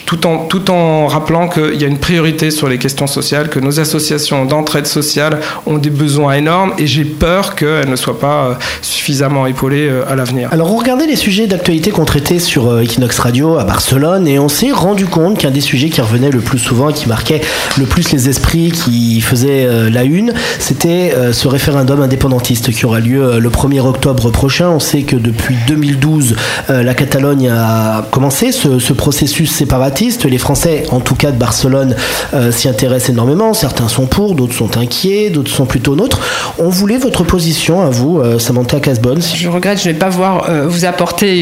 Tout 0.05 0.27
en, 0.27 0.45
tout 0.45 0.69
en 0.69 1.07
rappelant 1.07 1.48
qu'il 1.48 1.81
y 1.81 1.86
a 1.86 1.88
une 1.88 1.98
priorité 1.98 2.51
sur 2.51 2.67
les 2.67 2.77
questions 2.77 3.07
sociales, 3.07 3.50
que 3.50 3.60
nos 3.60 3.79
associations 3.79 4.45
d'entraide 4.45 4.88
sociale 4.88 5.39
ont 5.65 5.77
des 5.77 5.89
besoins 5.89 6.33
énormes 6.33 6.74
et 6.77 6.88
j'ai 6.88 7.05
peur 7.05 7.55
qu'elles 7.55 7.89
ne 7.89 7.95
soient 7.95 8.19
pas 8.19 8.57
suffisamment 8.81 9.45
épaulé 9.48 9.88
euh, 9.88 10.03
à 10.10 10.15
l'avenir. 10.15 10.50
Alors 10.51 10.74
on 10.74 10.77
regardait 10.77 11.07
les 11.07 11.15
sujets 11.15 11.48
d'actualité 11.48 11.91
qu'on 11.91 12.05
traitait 12.05 12.39
sur 12.39 12.69
euh, 12.69 12.81
Equinox 12.81 13.19
Radio 13.19 13.57
à 13.57 13.63
Barcelone 13.63 14.27
et 14.27 14.39
on 14.39 14.50
s'est 14.50 14.72
rendu 14.72 15.05
compte 15.05 15.38
qu'un 15.38 15.51
des 15.51 15.62
sujets 15.62 15.89
qui 15.89 16.01
revenait 16.01 16.31
le 16.31 16.39
plus 16.39 16.60
souvent 16.60 16.89
et 16.89 16.93
qui 16.93 17.07
marquait 17.07 17.41
le 17.77 17.86
plus 17.86 18.12
les 18.12 18.29
esprits, 18.29 18.72
qui 18.72 19.22
faisait 19.22 19.65
euh, 19.65 19.89
la 19.89 20.03
une, 20.03 20.33
c'était 20.60 21.13
ce 21.31 21.48
référendum 21.48 22.01
indépendantiste 22.01 22.72
qui 22.72 22.86
aura 22.86 23.00
lieu 23.00 23.39
le 23.39 23.50
1er 23.50 23.79
octobre 23.79 24.31
prochain. 24.31 24.69
On 24.69 24.79
sait 24.79 25.03
que 25.03 25.15
depuis 25.15 25.55
2012, 25.67 26.36
la 26.69 26.93
Catalogne 26.93 27.50
a 27.50 28.05
commencé 28.12 28.51
ce, 28.51 28.93
processus 28.93 29.51
séparatiste. 29.51 29.93
Les 30.02 30.38
Français, 30.38 30.86
en 30.92 31.00
tout 31.00 31.16
cas 31.16 31.32
de 31.32 31.38
Barcelone, 31.38 31.96
s'y 32.51 32.68
intéressent 32.68 33.10
énormément. 33.10 33.53
Certains 33.53 33.88
sont 33.88 34.06
pour, 34.06 34.36
d'autres 34.36 34.53
sont 34.53 34.77
inquiets, 34.77 35.29
d'autres 35.29 35.51
sont 35.51 35.66
plutôt 35.66 35.96
neutres. 35.96 36.20
On 36.58 36.70
voulait 36.70 36.98
votre 36.98 37.24
position 37.24 37.82
à 37.82 37.90
vous, 37.90 38.22
Samantha 38.40 38.79
Casbonne, 38.79 39.22
je 39.44 39.50
regrette, 39.50 39.82
je 39.82 39.90
ne 39.90 39.94
vais 39.94 40.00
pas 40.00 40.10
voir 40.10 40.50
euh, 40.50 40.68
vous 40.68 40.86
apporter 40.86 41.40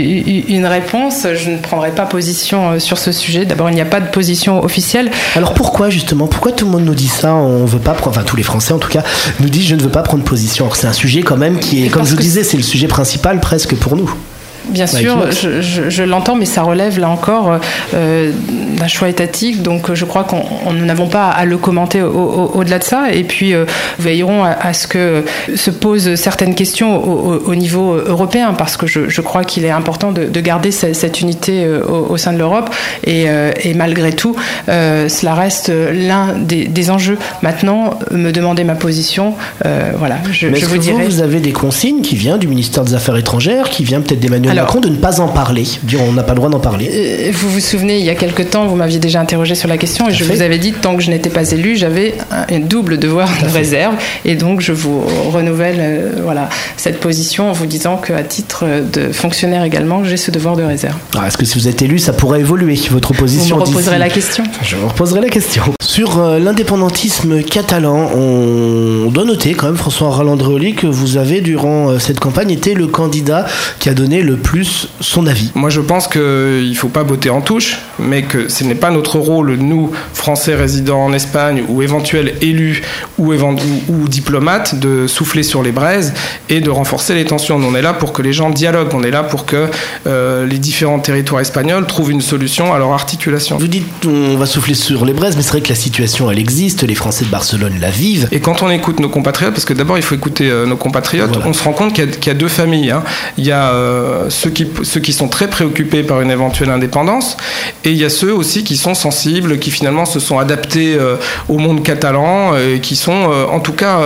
une 0.50 0.66
réponse. 0.66 1.28
Je 1.36 1.52
ne 1.52 1.58
prendrai 1.58 1.92
pas 1.92 2.06
position 2.06 2.72
euh, 2.72 2.80
sur 2.80 2.98
ce 2.98 3.12
sujet. 3.12 3.46
D'abord, 3.46 3.70
il 3.70 3.76
n'y 3.76 3.82
a 3.82 3.86
pas 3.86 4.00
de 4.00 4.10
position 4.10 4.64
officielle. 4.64 5.12
Alors 5.36 5.54
pourquoi 5.54 5.90
justement 5.90 6.28
Pourquoi 6.28 6.52
tout 6.52 6.66
le 6.66 6.72
monde 6.72 6.86
nous 6.86 6.96
dit 6.96 7.08
ça? 7.08 7.36
On 7.36 7.66
veut 7.66 7.80
pas, 7.80 7.96
enfin 8.06 8.24
tous 8.24 8.36
les 8.36 8.44
Français 8.44 8.74
en 8.74 8.80
tout 8.80 8.90
cas, 8.90 9.04
nous 9.40 9.50
disent 9.50 9.68
je 9.68 9.76
ne 9.76 9.82
veux 9.82 9.90
pas 9.90 10.04
prendre 10.04 10.24
position. 10.24 10.66
Alors 10.66 10.76
c'est 10.76 10.88
un 10.88 10.94
sujet 10.94 11.22
quand 11.22 11.38
même 11.38 11.60
qui 11.60 11.86
est, 11.86 11.90
comme 11.90 12.06
je 12.06 12.12
vous 12.12 12.22
disais, 12.22 12.44
c'est 12.44 12.58
le 12.58 12.64
sujet 12.64 12.88
principal 12.88 13.40
presque 13.40 13.76
pour 13.76 13.96
nous. 13.96 14.12
Bien 14.65 14.88
sûr, 14.88 15.32
je, 15.32 16.04
l'entends, 16.04 16.36
mais 16.36 16.45
ça 16.45 16.62
relève 16.62 17.00
là 17.00 17.10
encore 17.10 17.60
euh, 17.93 18.32
d'un 18.78 18.88
choix 18.88 19.10
étatique. 19.10 19.62
Donc 19.62 19.93
je 19.93 20.06
crois 20.06 20.24
qu'on 20.24 20.74
n'avons 20.74 21.08
pas 21.08 21.30
à 21.30 21.45
le 21.45 21.58
commenter 21.58 22.02
au-delà 22.02 22.80
de 22.80 22.84
ça. 22.84 23.12
Et 23.12 23.24
puis 23.24 23.54
euh, 23.54 23.65
veillerons 24.00 24.43
à, 24.43 24.74
ce 24.74 24.88
que 24.88 25.24
se 25.56 25.71
posent 25.71 26.15
certaines 26.15 26.56
questions 26.56 27.04
au, 27.04 27.56
niveau 27.56 27.95
européen, 27.95 28.54
parce 28.54 28.78
que 28.78 28.88
je, 28.88 29.21
crois 29.21 29.43
qu'il 29.43 29.65
est 29.65 29.71
important 29.71 30.12
de, 30.12 30.41
garder 30.41 30.71
cette, 30.71 31.21
unité 31.21 31.63
euh, 31.63 31.84
au, 31.86 32.17
sein 32.17 32.34
de 32.34 32.38
l'Europe. 32.38 32.69
Et, 33.06 33.28
malgré 33.76 34.13
tout, 34.13 34.36
cela 34.67 35.34
reste 35.34 35.71
l'un 35.71 36.34
des, 36.38 36.89
enjeux. 36.89 37.17
Maintenant, 37.41 38.00
me 38.12 38.32
demander 38.32 38.63
ma 38.63 38.76
position, 38.76 39.36
voilà, 39.63 40.17
je, 40.32 40.47
mais 40.47 40.60
vous 40.60 40.78
dirais. 40.78 41.04
Vous, 41.06 41.17
vous 41.17 41.21
avez 41.21 41.39
des 41.39 41.52
consignes 41.52 42.02
qui 42.02 42.15
viennent 42.15 42.39
du 42.39 42.47
ministère 42.47 42.84
des 42.84 42.93
Affaires 42.93 43.17
étrangères, 43.17 43.69
qui 43.69 43.84
vient 43.84 44.02
peut-être 44.02 44.19
d'Emmanuel 44.19 44.51
Macron 44.54 44.80
de 44.80 44.90
ne 44.90 44.96
pas 44.96 45.20
en 45.20 45.28
parler. 45.28 45.66
On 46.08 46.14
n'a 46.14 46.24
pas 46.24 46.34
le 46.34 46.38
droit 46.38 46.50
d'en 46.50 46.60
parler. 46.60 46.90
Euh, 46.92 47.32
vous 47.34 47.50
vous 47.50 47.60
souvenez, 47.60 48.00
il 48.00 48.06
y 48.06 48.10
a 48.10 48.16
quelque 48.16 48.44
temps, 48.44 48.68
vous 48.68 48.76
m'aviez 48.76 49.00
déjà 49.00 49.20
interrogé 49.20 49.56
sur 49.56 49.68
la 49.68 49.78
question 49.78 50.10
et 50.10 50.14
je 50.14 50.24
vous 50.24 50.42
avais 50.42 50.58
dit 50.58 50.74
tant 50.74 50.96
que 50.96 51.04
je 51.04 51.10
n'étais 51.10 51.30
pas 51.30 51.50
élu, 51.52 51.76
j'avais 51.76 52.16
un, 52.32 52.60
double 52.60 52.98
devoir 52.98 53.30
de 53.44 53.50
réserve 53.50 53.96
et 54.26 54.36
donc 54.36 54.62
je 54.62 54.72
vous 54.72 55.02
renouvelle 55.32 55.78
euh, 55.80 56.12
voilà 56.24 56.50
cette 56.78 57.00
position 57.00 57.50
en 57.50 57.54
vous 57.54 57.66
disant 57.66 57.98
qu'à 57.98 58.24
titre 58.24 58.66
de 58.94 59.12
fonctionnaire 59.12 59.64
également, 59.64 60.04
j'ai 60.04 60.18
ce 60.18 60.32
devoir 60.32 60.56
de 60.56 60.64
réserve. 60.64 60.96
Ah, 61.18 61.28
est-ce 61.28 61.38
que 61.38 61.46
si 61.46 61.58
vous 61.58 61.68
êtes 61.68 61.82
élu, 61.82 62.00
ça 62.00 62.14
pourrait 62.14 62.40
évoluer 62.40 62.80
votre 62.92 63.14
position 63.14 63.58
Vous 63.58 63.64
me 63.64 63.68
reposerez 63.68 63.98
la 63.98 64.10
question? 64.10 64.44
Je 64.64 64.76
vous 64.76 64.88
reposerai 64.88 65.22
la 65.22 65.30
question. 65.30 65.64
Sur 65.91 66.19
euh, 66.19 66.39
l'indépendantisme 66.39 67.43
catalan, 67.43 68.12
on 68.15 69.12
doit 69.12 69.25
noter 69.25 69.56
quand 69.56 69.65
même, 69.65 69.75
François 69.75 70.08
Roland-Andréoli, 70.08 70.73
que 70.73 70.88
vous 70.88 71.17
avez, 71.17 71.41
durant 71.41 71.99
cette 71.99 72.21
campagne, 72.21 72.49
été 72.49 72.75
le 72.75 72.88
candidat 72.88 73.45
qui 73.80 73.89
a 73.89 73.93
donné 73.93 74.21
le 74.21 74.38
plus 74.38 74.88
son 75.01 75.27
avis. 75.27 75.51
Moi, 75.54 75.69
je 75.69 75.82
pense 75.82 76.08
qu'il 76.08 76.21
ne 76.21 76.75
faut 76.75 76.88
pas 76.88 77.04
botter 77.04 77.30
en 77.30 77.41
touche, 77.41 77.80
mais 77.99 78.21
que 78.21 78.47
ce 78.47 78.63
n'est 78.63 78.73
pas 78.73 78.89
notre 78.89 79.19
rôle, 79.19 79.56
nous, 79.56 79.91
Français 80.13 80.56
résidant 80.56 81.04
en 81.04 81.12
Espagne, 81.12 81.65
ou 81.67 81.82
éventuels 81.82 82.36
élus 82.39 82.84
ou, 83.17 83.34
ou, 83.34 84.08
diplomates, 84.08 84.80
de 84.80 85.08
souffler 85.08 85.43
sur 85.43 85.62
les 85.62 85.73
braises 85.73 86.13
et 86.47 86.62
de 86.62 86.69
renforcer 86.69 87.15
les 87.15 87.25
tensions. 87.25 87.58
On 87.58 87.75
est 87.75 87.82
là 87.82 87.91
pour 87.91 88.13
que 88.13 88.21
les 88.21 88.32
gens 88.32 88.49
dialoguent, 88.49 88.93
on 88.93 89.04
est 89.04 89.12
là 89.12 89.23
pour 89.23 89.45
que 89.45 89.67
euh, 90.08 90.45
les 90.45 90.58
différents 90.58 90.99
territoires 90.99 91.41
espagnols 91.41 91.86
trouvent 91.86 92.12
une 92.12 92.21
solution 92.21 92.73
à 92.73 92.80
leur 92.80 92.93
articulation. 92.93 93.58
Vous 93.58 93.67
dites 93.67 94.06
on 94.06 94.38
va 94.38 94.45
souffler 94.45 94.73
sur 94.73 95.04
les 95.04 95.12
braises, 95.12 95.36
mais 95.36 95.41
c'est 95.41 95.51
vrai 95.51 95.60
que 95.60 95.67
la 95.67 95.81
situation, 95.82 96.32
elle 96.32 96.39
existe, 96.39 96.84
les 96.84 96.96
Français 96.96 97.26
de 97.26 97.30
Barcelone 97.30 97.78
la 97.82 97.89
vivent. 97.89 98.28
Et 98.32 98.39
quand 98.39 98.62
on 98.62 98.70
écoute 98.70 99.00
nos 99.00 99.10
compatriotes, 99.10 99.54
parce 99.54 99.65
que 99.65 99.74
d'abord 99.74 99.98
il 99.98 100.04
faut 100.04 100.15
écouter 100.15 100.50
euh, 100.50 100.65
nos 100.65 100.78
compatriotes, 100.78 101.38
on 101.46 101.54
se 101.54 101.63
rend 101.63 101.74
compte 101.74 101.94
qu'il 101.94 102.08
y, 102.26 102.30
a 102.30 102.34
deux 102.34 102.48
familles. 102.48 102.91
Hein. 102.91 103.04
Il 103.38 103.46
y 103.46 103.52
a 103.52 103.72
euh, 103.72 104.30
ceux 104.30 104.52
qui, 104.52 104.67
ceux 104.84 105.00
qui 105.00 105.12
sont 105.12 105.28
très 105.28 105.50
préoccupés 105.50 106.04
par 106.04 106.22
une 106.22 106.32
éventuelle 106.32 106.70
indépendance, 106.70 107.36
et 107.84 107.91
il 107.91 107.98
y 107.98 108.06
a 108.06 108.10
ceux 108.10 108.34
aussi 108.34 108.63
qui 108.63 108.78
sont 108.78 108.94
sensibles, 108.94 109.60
qui 109.60 109.72
finalement 109.72 110.06
se 110.06 110.20
sont 110.20 110.39
adaptés 110.39 110.96
euh, 110.96 111.15
au 111.50 111.58
monde 111.58 111.84
catalan, 111.84 112.56
et 112.58 112.80
qui 112.80 112.96
sont 112.96 113.32
en 113.52 113.60
tout 113.60 113.74
cas 113.74 114.00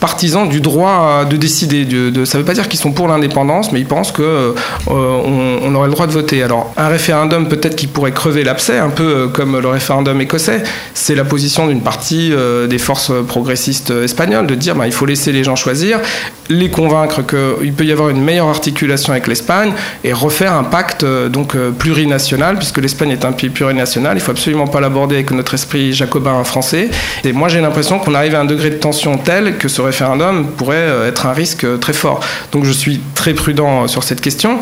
partisans 0.00 0.48
du 0.48 0.60
droit 0.60 1.24
de 1.24 1.36
décider. 1.36 1.84
De, 1.84 2.24
ça 2.24 2.36
ne 2.36 2.42
veut 2.42 2.46
pas 2.46 2.54
dire 2.54 2.68
qu'ils 2.68 2.80
sont 2.80 2.92
pour 2.92 3.06
l'indépendance, 3.06 3.70
mais 3.72 3.80
ils 3.80 3.86
pensent 3.86 4.10
qu'on 4.12 4.54
on 4.88 5.74
aurait 5.74 5.86
le 5.86 5.92
droit 5.92 6.06
de 6.06 6.12
voter. 6.12 6.42
Alors, 6.42 6.72
un 6.76 6.88
référendum 6.88 7.48
peut-être 7.48 7.76
qui 7.76 7.86
pourrait 7.86 8.12
crever 8.12 8.42
l'abcès, 8.42 8.78
un 8.78 8.90
peu 8.90 9.28
comme 9.28 9.58
le 9.60 9.68
référendum 9.68 10.20
écossais, 10.20 10.62
c'est 10.94 11.11
la 11.14 11.24
position 11.24 11.68
d'une 11.68 11.80
partie 11.80 12.32
euh, 12.32 12.66
des 12.66 12.78
forces 12.78 13.12
progressistes 13.26 13.90
espagnoles 13.90 14.46
de 14.46 14.54
dire 14.54 14.74
bah, 14.74 14.86
il 14.86 14.92
faut 14.92 15.06
laisser 15.06 15.32
les 15.32 15.44
gens 15.44 15.56
choisir 15.56 16.00
les 16.48 16.70
convaincre 16.70 17.22
qu'il 17.22 17.72
peut 17.72 17.84
y 17.84 17.92
avoir 17.92 18.08
une 18.08 18.22
meilleure 18.22 18.48
articulation 18.48 19.12
avec 19.12 19.26
l'Espagne 19.26 19.72
et 20.04 20.12
refaire 20.12 20.54
un 20.54 20.64
pacte 20.64 21.04
euh, 21.04 21.28
donc 21.28 21.54
euh, 21.54 21.70
plurinational, 21.70 22.56
puisque 22.56 22.78
l'Espagne 22.78 23.10
est 23.10 23.24
un 23.24 23.32
pays 23.32 23.50
plurinational. 23.50 24.16
Il 24.16 24.20
faut 24.20 24.32
absolument 24.32 24.66
pas 24.66 24.80
l'aborder 24.80 25.16
avec 25.16 25.30
notre 25.30 25.54
esprit 25.54 25.92
jacobin 25.92 26.42
français. 26.44 26.90
Et 27.24 27.32
moi, 27.32 27.48
j'ai 27.48 27.60
l'impression 27.60 27.98
qu'on 27.98 28.14
arrive 28.14 28.34
à 28.34 28.40
un 28.40 28.44
degré 28.44 28.70
de 28.70 28.76
tension 28.76 29.18
tel 29.18 29.56
que 29.56 29.68
ce 29.68 29.80
référendum 29.80 30.46
pourrait 30.56 30.76
euh, 30.76 31.08
être 31.08 31.26
un 31.26 31.32
risque 31.32 31.66
très 31.80 31.92
fort. 31.92 32.20
Donc, 32.52 32.64
je 32.64 32.72
suis 32.72 33.00
très 33.14 33.34
prudent 33.34 33.86
sur 33.86 34.02
cette 34.02 34.20
question. 34.20 34.58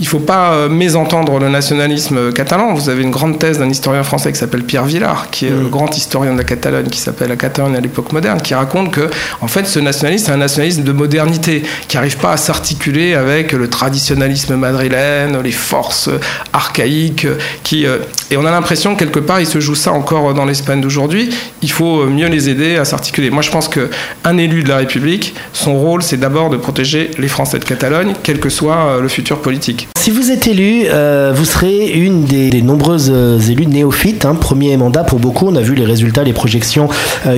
Il 0.00 0.06
faut 0.06 0.18
pas 0.18 0.68
mésentendre 0.68 1.38
le 1.38 1.48
nationalisme 1.48 2.32
catalan. 2.32 2.74
Vous 2.74 2.88
avez 2.88 3.02
une 3.02 3.10
grande 3.10 3.38
thèse 3.38 3.58
d'un 3.58 3.68
historien 3.68 4.02
français 4.02 4.32
qui 4.32 4.38
s'appelle 4.38 4.64
Pierre 4.64 4.84
Villard, 4.84 5.30
qui 5.30 5.46
est 5.46 5.50
le 5.50 5.62
mm. 5.62 5.70
grand 5.70 5.96
historien 5.96 6.32
de 6.32 6.38
la 6.38 6.44
Catalogne, 6.44 6.88
qui 6.88 7.00
s'appelle 7.00 7.28
La 7.28 7.36
Catalogne 7.36 7.76
à 7.76 7.80
l'époque 7.80 8.12
moderne, 8.12 8.40
qui 8.40 8.54
raconte 8.54 8.90
que, 8.90 9.08
en 9.40 9.48
fait, 9.48 9.66
ce 9.66 9.78
nationalisme, 9.78 10.26
c'est 10.26 10.32
un 10.32 10.36
nationalisme 10.36 10.82
de 10.82 10.92
modernité 10.92 11.31
qui 11.40 11.96
n'arrive 11.96 12.18
pas 12.18 12.32
à 12.32 12.36
s'articuler 12.36 13.14
avec 13.14 13.52
le 13.52 13.68
traditionnalisme 13.68 14.56
madrilène, 14.56 15.40
les 15.42 15.52
forces 15.52 16.10
archaïques, 16.52 17.26
qui, 17.62 17.86
euh, 17.86 17.98
et 18.30 18.36
on 18.36 18.44
a 18.44 18.50
l'impression 18.50 18.96
quelque 18.96 19.18
part 19.18 19.40
il 19.40 19.46
se 19.46 19.60
joue 19.60 19.74
ça 19.74 19.92
encore 19.92 20.34
dans 20.34 20.44
l'Espagne 20.44 20.80
d'aujourd'hui. 20.80 21.30
Il 21.62 21.70
faut 21.70 22.06
mieux 22.06 22.28
les 22.28 22.48
aider 22.48 22.76
à 22.76 22.84
s'articuler. 22.84 23.30
Moi 23.30 23.42
je 23.42 23.50
pense 23.50 23.68
qu'un 23.68 24.38
élu 24.38 24.62
de 24.62 24.68
la 24.68 24.78
République, 24.78 25.34
son 25.52 25.78
rôle 25.78 26.02
c'est 26.02 26.16
d'abord 26.16 26.50
de 26.50 26.56
protéger 26.56 27.10
les 27.18 27.28
Français 27.28 27.58
de 27.58 27.64
Catalogne, 27.64 28.14
quel 28.22 28.40
que 28.40 28.48
soit 28.48 28.76
euh, 28.76 29.00
le 29.00 29.08
futur 29.08 29.40
politique. 29.40 29.88
Si 29.98 30.10
vous 30.10 30.30
êtes 30.30 30.46
élu, 30.46 30.84
euh, 30.86 31.32
vous 31.34 31.44
serez 31.44 31.90
une 31.90 32.24
des, 32.24 32.62
nombreuses 32.62 33.12
élus 33.50 33.66
néophytes. 33.66 34.24
Hein. 34.24 34.34
premier 34.34 34.76
mandat 34.76 35.04
pour 35.04 35.18
beaucoup. 35.18 35.48
On 35.48 35.56
a 35.56 35.60
vu 35.60 35.74
les 35.74 35.84
résultats, 35.84 36.24
les 36.24 36.32
projections 36.32 36.88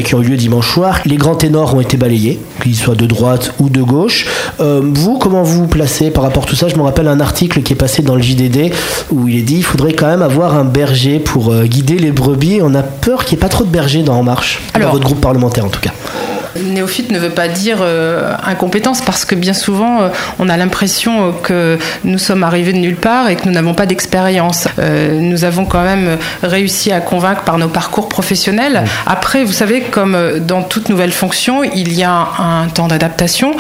qui 0.05 0.15
ont 0.15 0.23
eu 0.23 0.27
lieu 0.27 0.37
dimanche 0.37 0.73
soir. 0.73 1.01
Les 1.05 1.17
grands 1.17 1.35
ténors 1.35 1.75
ont 1.75 1.81
été 1.81 1.97
balayés, 1.97 2.39
qu'ils 2.63 2.77
soient 2.77 2.95
de 2.95 3.07
droite 3.07 3.55
ou 3.59 3.69
de 3.69 3.74
gauche. 3.83 4.27
Euh, 4.61 4.81
vous, 4.83 5.19
comment 5.19 5.43
vous 5.43 5.63
vous 5.63 5.67
placez 5.67 6.11
par 6.11 6.25
rapport 6.25 6.45
à 6.45 6.47
tout 6.47 6.57
ça? 6.57 6.69
Je 6.69 6.77
me 6.77 6.83
rappelle 6.83 7.09
un 7.09 7.21
article 7.21 7.63
qui 7.63 7.73
est 7.73 7.77
passé 7.77 8.03
dans 8.03 8.17
le 8.17 8.23
JDD 8.23 8.73
où 9.11 9.29
il 9.29 9.39
est 9.39 9.43
dit 9.43 9.57
il 9.57 9.65
faudrait 9.65 9.93
quand 9.93 10.07
même 10.07 10.23
avoir 10.23 10.55
un 10.55 10.65
berger 10.65 11.19
pour 11.19 11.53
euh, 11.53 11.65
guider 11.65 11.99
les 11.99 12.13
brebis. 12.13 12.61
On 12.63 12.75
a 12.75 12.83
peur 12.83 13.25
qu'il 13.25 13.37
n'y 13.37 13.41
ait 13.41 13.47
pas 13.47 13.49
trop 13.49 13.65
de 13.65 13.71
bergers 13.71 14.03
dans 14.03 14.15
En 14.15 14.23
Marche, 14.23 14.61
dans 14.81 14.91
votre 14.91 15.05
groupe 15.05 15.21
parlementaire 15.21 15.65
en 15.65 15.71
tout 15.71 15.81
cas. 15.81 15.93
Néophyte 16.57 17.11
ne 17.11 17.19
veut 17.19 17.31
pas 17.31 17.49
dire 17.49 17.79
euh, 17.81 18.33
incompétence 18.45 19.01
parce 19.03 19.25
que 19.25 19.35
bien 19.35 19.53
souvent 19.53 20.03
euh, 20.03 20.09
on 20.39 20.49
a 20.49 20.57
l'impression 20.57 21.33
que 21.33 21.79
nous 22.05 22.19
sommes 22.19 22.43
arrivés 22.43 22.73
de 22.73 22.79
nulle 22.79 22.97
part 22.97 23.29
et 23.29 23.37
que 23.37 23.47
nous 23.47 23.53
n'avons 23.53 23.75
pas 23.75 23.87
d'expérience. 23.87 24.69
Euh, 24.79 25.19
nous 25.21 25.45
avons 25.45 25.65
quand 25.65 25.83
même 25.83 26.17
réussi 26.43 26.93
à 26.93 27.01
convaincre 27.01 27.43
par 27.43 27.59
nos 27.59 27.69
parcours 27.69 28.09
professionnels. 28.09 28.85
Après, 29.07 29.45
vous 29.45 29.53
savez, 29.53 29.83
comme 29.83 30.41
dans 30.41 30.63
toute 30.63 30.89
nouvelle 30.89 31.13
fonction, 31.13 31.65
il 31.65 31.93
y 31.93 32.03
a 32.03 32.29
un 32.39 32.69
temps 32.69 32.89
d'adaptation. 32.89 33.57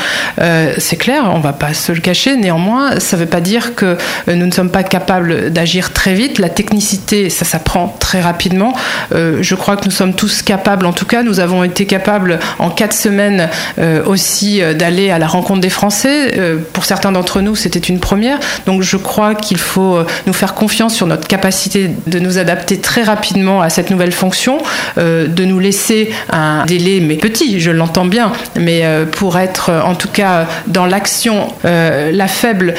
C'est 0.78 0.96
clair, 0.96 1.24
on 1.32 1.38
ne 1.38 1.42
va 1.42 1.52
pas 1.52 1.74
se 1.74 1.92
le 1.92 2.00
cacher. 2.00 2.36
Néanmoins, 2.36 3.00
ça 3.00 3.16
ne 3.16 3.22
veut 3.22 3.28
pas 3.28 3.40
dire 3.40 3.74
que 3.74 3.96
nous 4.26 4.46
ne 4.46 4.52
sommes 4.52 4.70
pas 4.70 4.82
capables 4.82 5.50
d'agir 5.50 5.92
très 5.92 6.14
vite. 6.14 6.38
La 6.38 6.48
technicité, 6.48 7.30
ça 7.30 7.44
s'apprend 7.44 7.94
très 7.98 8.20
rapidement. 8.20 8.74
je 9.12 9.54
crois 9.54 9.76
que 9.76 9.84
nous 9.84 9.90
sommes 9.90 10.14
tous 10.14 10.42
capables, 10.42 10.86
en 10.86 10.92
tout 10.92 11.06
cas, 11.06 11.22
nous 11.22 11.40
avons 11.40 11.64
été 11.64 11.86
capables 11.86 12.38
en 12.58 12.70
quatre 12.84 12.92
semaines 12.92 13.48
euh, 13.78 14.04
aussi 14.04 14.60
euh, 14.60 14.74
d'aller 14.74 15.10
à 15.10 15.18
la 15.18 15.26
rencontre 15.26 15.62
des 15.62 15.70
Français. 15.70 16.34
Euh, 16.36 16.58
pour 16.74 16.84
certains 16.84 17.12
d'entre 17.12 17.40
nous, 17.40 17.56
c'était 17.56 17.78
une 17.78 17.98
première. 17.98 18.38
Donc 18.66 18.82
je 18.82 18.98
crois 18.98 19.34
qu'il 19.34 19.56
faut 19.56 20.00
nous 20.26 20.34
faire 20.34 20.52
confiance 20.52 20.94
sur 20.94 21.06
notre 21.06 21.26
capacité 21.26 21.90
de 22.06 22.18
nous 22.18 22.36
adapter 22.36 22.78
très 22.80 23.02
rapidement 23.02 23.62
à 23.62 23.70
cette 23.70 23.90
nouvelle 23.90 24.12
fonction, 24.12 24.58
de 24.96 25.44
nous 25.44 25.58
laisser 25.58 26.10
un 26.30 26.66
délai, 26.66 27.00
mais 27.00 27.16
petit, 27.16 27.58
je 27.60 27.70
l'entends 27.70 28.04
bien, 28.04 28.32
mais 28.58 28.82
pour 29.12 29.38
être 29.38 29.70
en 29.70 29.94
tout 29.94 30.08
cas 30.08 30.46
dans 30.66 30.86
l'action, 30.86 31.48
la 31.62 32.28
faible 32.28 32.74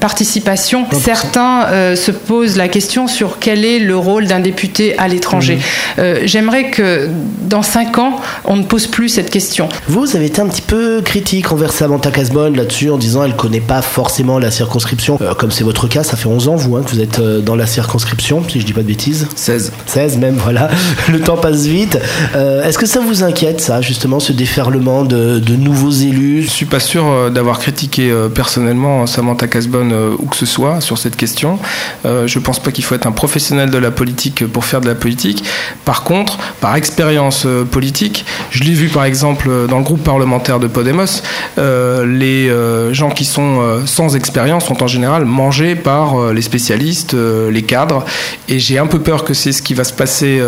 participation, 0.00 0.86
certains 0.92 1.94
se 1.96 2.10
posent 2.10 2.56
la 2.56 2.68
question 2.68 3.06
sur 3.06 3.38
quel 3.38 3.64
est 3.64 3.78
le 3.78 3.96
rôle 3.96 4.26
d'un 4.26 4.40
député 4.40 4.96
à 4.98 5.08
l'étranger. 5.08 5.56
Mmh. 5.56 6.02
J'aimerais 6.24 6.70
que 6.70 7.08
dans 7.42 7.62
cinq 7.62 7.98
ans, 7.98 8.20
on 8.44 8.56
ne 8.56 8.64
pose 8.64 8.86
plus 8.86 9.08
cette 9.08 9.30
question 9.30 9.49
vous 9.88 10.16
avez 10.16 10.26
été 10.26 10.40
un 10.40 10.46
petit 10.46 10.62
peu 10.62 11.00
critique 11.02 11.50
envers 11.52 11.72
Samantha 11.72 12.10
Casbonne 12.10 12.56
là-dessus 12.56 12.90
en 12.90 12.98
disant 12.98 13.24
elle 13.24 13.34
connaît 13.34 13.60
pas 13.60 13.82
forcément 13.82 14.38
la 14.38 14.50
circonscription. 14.50 15.18
Euh, 15.20 15.34
comme 15.34 15.50
c'est 15.50 15.64
votre 15.64 15.88
cas, 15.88 16.04
ça 16.04 16.16
fait 16.16 16.28
11 16.28 16.48
ans 16.48 16.56
vous 16.56 16.76
hein, 16.76 16.82
que 16.84 16.90
vous 16.90 17.00
êtes 17.00 17.18
euh, 17.18 17.40
dans 17.40 17.56
la 17.56 17.66
circonscription, 17.66 18.42
si 18.48 18.60
je 18.60 18.66
dis 18.66 18.72
pas 18.72 18.82
de 18.82 18.86
bêtises. 18.86 19.26
16. 19.34 19.72
16 19.86 20.18
même, 20.18 20.36
voilà. 20.36 20.70
Le 21.08 21.20
temps 21.20 21.36
passe 21.36 21.66
vite. 21.66 21.98
Euh, 22.34 22.64
est-ce 22.64 22.78
que 22.78 22.86
ça 22.86 23.00
vous 23.00 23.22
inquiète 23.22 23.60
ça, 23.60 23.80
justement, 23.80 24.20
ce 24.20 24.32
déferlement 24.32 25.04
de, 25.04 25.40
nouveaux 25.56 25.90
élus? 25.90 26.42
Je 26.42 26.50
suis 26.50 26.66
pas 26.66 26.80
sûr 26.80 27.30
d'avoir 27.30 27.58
critiqué 27.58 28.12
personnellement 28.34 29.06
Samantha 29.06 29.48
Casbonne 29.48 29.92
ou 30.18 30.26
que 30.26 30.36
ce 30.36 30.46
soit 30.46 30.80
sur 30.80 30.96
cette 30.96 31.16
question. 31.16 31.58
je 32.04 32.38
pense 32.38 32.60
pas 32.60 32.70
qu'il 32.70 32.84
faut 32.84 32.94
être 32.94 33.06
un 33.06 33.12
professionnel 33.12 33.70
de 33.70 33.78
la 33.78 33.90
politique 33.90 34.46
pour 34.46 34.64
faire 34.64 34.80
de 34.80 34.86
la 34.86 34.94
politique. 34.94 35.44
Par 35.84 36.02
contre, 36.02 36.38
par 36.60 36.76
expérience 36.76 37.46
politique, 37.70 38.24
je 38.50 38.62
l'ai 38.62 38.72
vu 38.72 38.88
par 38.88 39.04
exemple 39.04 39.39
dans 39.46 39.78
le 39.78 39.84
groupe 39.84 40.02
parlementaire 40.02 40.58
de 40.58 40.66
Podemos, 40.66 41.22
euh, 41.58 42.06
les 42.06 42.48
euh, 42.48 42.92
gens 42.92 43.10
qui 43.10 43.24
sont 43.24 43.60
euh, 43.60 43.86
sans 43.86 44.16
expérience 44.16 44.66
sont 44.66 44.82
en 44.82 44.86
général 44.86 45.24
mangés 45.24 45.74
par 45.74 46.32
les 46.32 46.42
spécialistes, 46.42 47.14
les 47.14 47.62
cadres. 47.62 48.04
Et 48.48 48.58
j'ai 48.58 48.78
un 48.78 48.86
peu 48.86 49.00
peur 49.00 49.24
que 49.24 49.34
c'est 49.34 49.52
ce 49.52 49.62
qui 49.62 49.74
va 49.74 49.84
se 49.84 49.92
passer 49.92 50.40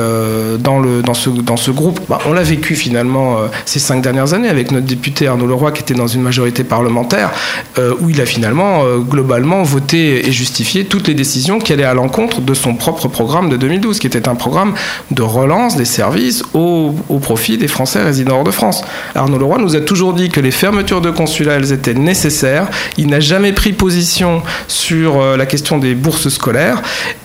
dans, 0.59 1.15
ce, 1.15 1.71
groupe. 1.71 2.01
Bah, 2.09 2.19
on 2.27 2.33
l'a 2.33 2.43
vécu 2.43 2.75
finalement 2.75 3.39
ces 3.65 3.79
cinq 3.79 4.03
dernières 4.03 4.35
années 4.35 4.49
avec 4.49 4.71
notre 4.71 4.87
député 4.87 5.27
Arnaud 5.27 5.47
Leroy 5.47 5.73
qui 5.73 5.83
était 5.83 5.95
dans 5.95 6.07
une 6.07 6.23
majorité 6.23 6.65
parlementaire 6.65 7.31
où 8.01 8.11
il 8.11 8.21
a 8.21 8.27
finalement 8.27 8.85
globalement 8.99 9.63
voté 9.63 10.27
et 10.27 10.33
justifié 10.33 10.85
toutes 10.85 11.09
les 11.09 11.15
décisions 11.15 11.59
qui 11.59 11.73
allaient 11.73 11.85
à 11.85 11.95
l'encontre 11.95 12.41
de 12.41 12.55
son 12.55 12.75
propre 12.75 13.09
programme 13.09 13.49
de 13.49 13.57
2012, 13.57 13.99
qui 13.99 14.07
était 14.07 14.29
un 14.29 14.35
programme 14.35 14.75
de 15.11 15.23
relance 15.23 15.77
des 15.77 15.85
services 15.85 16.43
au, 16.55 16.95
au 17.09 17.19
profit 17.19 17.59
des 17.59 17.69
Français 17.69 18.03
résidant 18.03 18.39
hors 18.39 18.45
de 18.45 18.51
France. 18.51 18.82
Arnaud 19.15 19.39
Leroy 19.39 19.59
nous 19.59 19.77
a 19.77 19.81
toujours 19.81 20.15
dit 20.15 20.29
que 20.29 20.41
les 20.41 20.51
fermetures 20.51 21.01
de 21.01 21.11
consulats, 21.11 21.55
elles 21.55 21.73
étaient 21.73 21.95
nécessaires. 21.95 22.69
Il 22.97 23.09
n'a 23.09 23.21
jamais 23.21 23.53
pris 23.53 23.73
position 23.73 24.43
sur 24.69 25.21
euh, 25.21 25.37
la 25.37 25.47
question 25.47 25.79
des 25.79 25.95
bourses 25.95 26.29
scolaires 26.29 26.83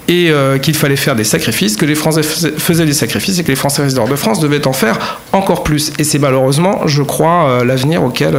et 0.08 0.30
euh, 0.30 0.58
qu'il 0.58 0.76
fallait 0.76 0.96
faire 0.96 1.16
des 1.16 1.24
sacrifices, 1.24 1.76
que 1.76 1.86
les 1.86 1.96
Français 1.96 2.24
faisaient 2.24 2.86
des 2.86 2.94
sacrifices 2.94 3.40
et 3.40 3.44
que 3.44 3.50
les 3.50 3.56
Français 3.56 3.82
résidents 3.82 4.08
de 4.08 4.16
France 4.16 4.40
devaient 4.40 4.68
en 4.68 4.74
faire 4.74 5.20
encore 5.34 5.64
plus. 5.64 5.92
Et 6.00 6.04
c'est 6.04 6.20
malheureusement, 6.20 6.88
je 6.88 7.04
crois, 7.04 7.50
euh, 7.50 7.66
l'avenir 7.66 8.04
auquel 8.04 8.38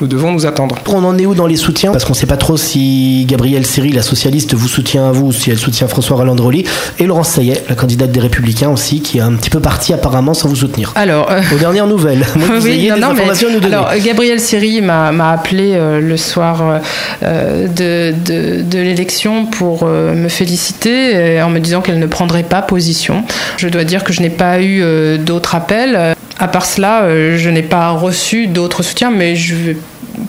nous 0.00 0.06
devons 0.06 0.32
nous 0.32 0.46
attendre. 0.46 0.76
On 0.86 1.04
en 1.04 1.16
est 1.18 1.26
où 1.26 1.34
dans 1.34 1.46
les 1.46 1.56
soutiens? 1.56 1.92
Parce 1.92 2.04
qu'on 2.04 2.12
ne 2.12 2.18
sait 2.18 2.26
pas 2.26 2.36
trop 2.36 2.56
si 2.56 3.24
Gabrielle 3.28 3.66
Siri, 3.66 3.92
la 3.92 4.02
socialiste, 4.02 4.54
vous 4.54 4.68
soutient 4.68 5.08
à 5.08 5.12
vous 5.12 5.26
ou 5.26 5.32
si 5.32 5.50
elle 5.50 5.58
soutient 5.58 5.88
François 5.88 6.16
Rollandroli. 6.16 6.64
Et 6.98 7.06
Laurence 7.06 7.30
Sayet, 7.30 7.62
la 7.68 7.74
candidate 7.74 8.10
des 8.10 8.20
Républicains 8.20 8.70
aussi, 8.70 9.00
qui 9.00 9.18
est 9.18 9.22
un 9.22 9.34
petit 9.34 9.50
peu 9.50 9.60
partie 9.60 9.92
apparemment 9.92 10.34
sans 10.34 10.48
vous 10.48 10.56
soutenir. 10.56 10.92
Alors, 10.96 11.30
aux 11.52 11.58
dernières 11.58 11.86
nouvelles. 11.86 12.24
oui, 12.62 12.90
non, 12.98 13.14
mais, 13.14 13.66
Alors, 13.66 13.90
Gabriel 14.02 14.40
Siri 14.40 14.80
m'a 14.80 15.30
appelé 15.30 15.74
euh, 15.74 16.00
le 16.00 16.16
soir 16.16 16.80
euh, 17.22 17.68
de, 17.68 18.14
de, 18.62 18.78
l'élection 18.78 19.46
pour 19.46 19.80
euh, 19.84 20.14
me 20.14 20.28
féliciter 20.28 21.03
en 21.42 21.50
me 21.50 21.58
disant 21.58 21.80
qu'elle 21.80 21.98
ne 21.98 22.06
prendrait 22.06 22.42
pas 22.42 22.62
position. 22.62 23.24
Je 23.56 23.68
dois 23.68 23.84
dire 23.84 24.04
que 24.04 24.12
je 24.12 24.20
n'ai 24.20 24.30
pas 24.30 24.60
eu 24.60 24.82
d'autres 25.18 25.54
appels. 25.54 26.14
À 26.38 26.48
part 26.48 26.66
cela, 26.66 27.04
je 27.36 27.48
n'ai 27.50 27.62
pas 27.62 27.90
reçu 27.90 28.46
d'autres 28.46 28.82
soutiens, 28.82 29.10
mais 29.10 29.36
je 29.36 29.54
vais 29.54 29.76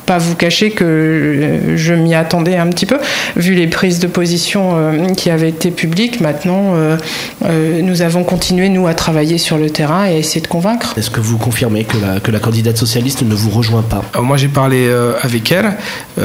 pas 0.05 0.17
vous 0.17 0.35
cacher 0.35 0.71
que 0.71 1.73
je 1.75 1.93
m'y 1.93 2.15
attendais 2.15 2.57
un 2.57 2.67
petit 2.67 2.85
peu, 2.85 2.97
vu 3.35 3.53
les 3.53 3.67
prises 3.67 3.99
de 3.99 4.07
position 4.07 4.71
euh, 4.75 5.09
qui 5.09 5.29
avaient 5.29 5.49
été 5.49 5.71
publiques. 5.71 6.21
Maintenant, 6.21 6.73
euh, 6.75 6.97
euh, 7.45 7.81
nous 7.81 8.01
avons 8.01 8.23
continué, 8.23 8.69
nous, 8.69 8.87
à 8.87 8.93
travailler 8.93 9.37
sur 9.37 9.57
le 9.57 9.69
terrain 9.69 10.05
et 10.05 10.15
à 10.15 10.17
essayer 10.17 10.41
de 10.41 10.47
convaincre. 10.47 10.93
Est-ce 10.97 11.09
que 11.09 11.19
vous 11.19 11.37
confirmez 11.37 11.83
que 11.83 11.97
la, 11.97 12.19
que 12.19 12.31
la 12.31 12.39
candidate 12.39 12.77
socialiste 12.77 13.21
ne 13.21 13.35
vous 13.35 13.49
rejoint 13.49 13.83
pas? 13.83 14.03
Moi, 14.19 14.37
j'ai 14.37 14.47
parlé 14.47 14.89
avec 15.21 15.51
elle. 15.51 15.73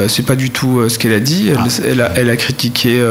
c'est 0.09 0.25
pas 0.25 0.37
du 0.37 0.51
tout 0.51 0.89
ce 0.89 0.99
qu'elle 0.99 1.13
a 1.13 1.21
dit. 1.21 1.51
Elle, 1.51 2.01
ah. 2.01 2.05
a, 2.05 2.19
elle, 2.19 2.31
a, 2.31 2.37
critiqué 2.37 3.03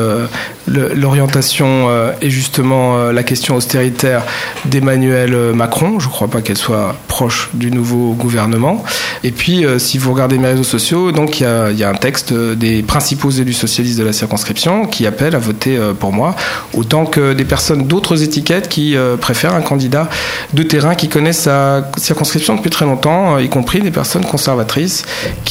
l'orientation 0.68 1.90
et 2.22 2.30
justement 2.30 3.12
la 3.12 3.24
question 3.24 3.56
austéritaire 3.56 4.24
d'Emmanuel 4.66 5.54
Macron. 5.54 6.00
Je 6.00 6.08
crois 6.08 6.28
pas 6.28 6.42
qu'elle 6.42 6.58
soit 6.58 6.96
proche 7.08 7.50
du 7.54 7.72
nouveau 7.72 8.14
gouvernement. 8.14 8.84
Et 9.24 9.32
puis, 9.32 9.66
si 9.78 9.98
vous 9.98 10.14
regardez 10.14 10.38
réseaux 10.46 10.64
sociaux, 10.64 11.12
donc 11.12 11.40
il 11.40 11.44
y 11.44 11.84
a, 11.84 11.90
un 11.90 11.96
texte 11.96 12.34
des 12.34 12.82
principaux 12.84 13.30
élus 13.30 13.54
socialistes 13.54 14.00
de 14.00 14.04
la 14.04 14.14
circonscription 14.14 14.86
qui 14.86 15.06
appelle 15.08 15.36
à 15.36 15.40
voter 15.40 15.78
euh, 15.78 15.94
pour 15.94 16.12
moi, 16.12 16.36
autant 16.74 17.06
que 17.06 17.34
des 17.34 17.46
personnes 17.46 17.88
d'autres 17.88 18.24
étiquettes 18.24 18.70
qui 18.70 18.96
euh, 18.96 19.18
préfèrent 19.18 19.56
un 19.56 19.62
candidat 19.62 20.10
de 20.54 20.64
terrain 20.64 20.96
qui 20.96 21.10
connaît 21.10 21.34
sa 21.34 21.90
circonscription 21.98 22.56
depuis 22.56 22.70
très 22.70 22.86
longtemps, 22.86 23.38
y 23.38 23.50
compris 23.50 23.82
des 23.82 23.92
personnes 23.92 24.26
conservatrices 24.26 25.06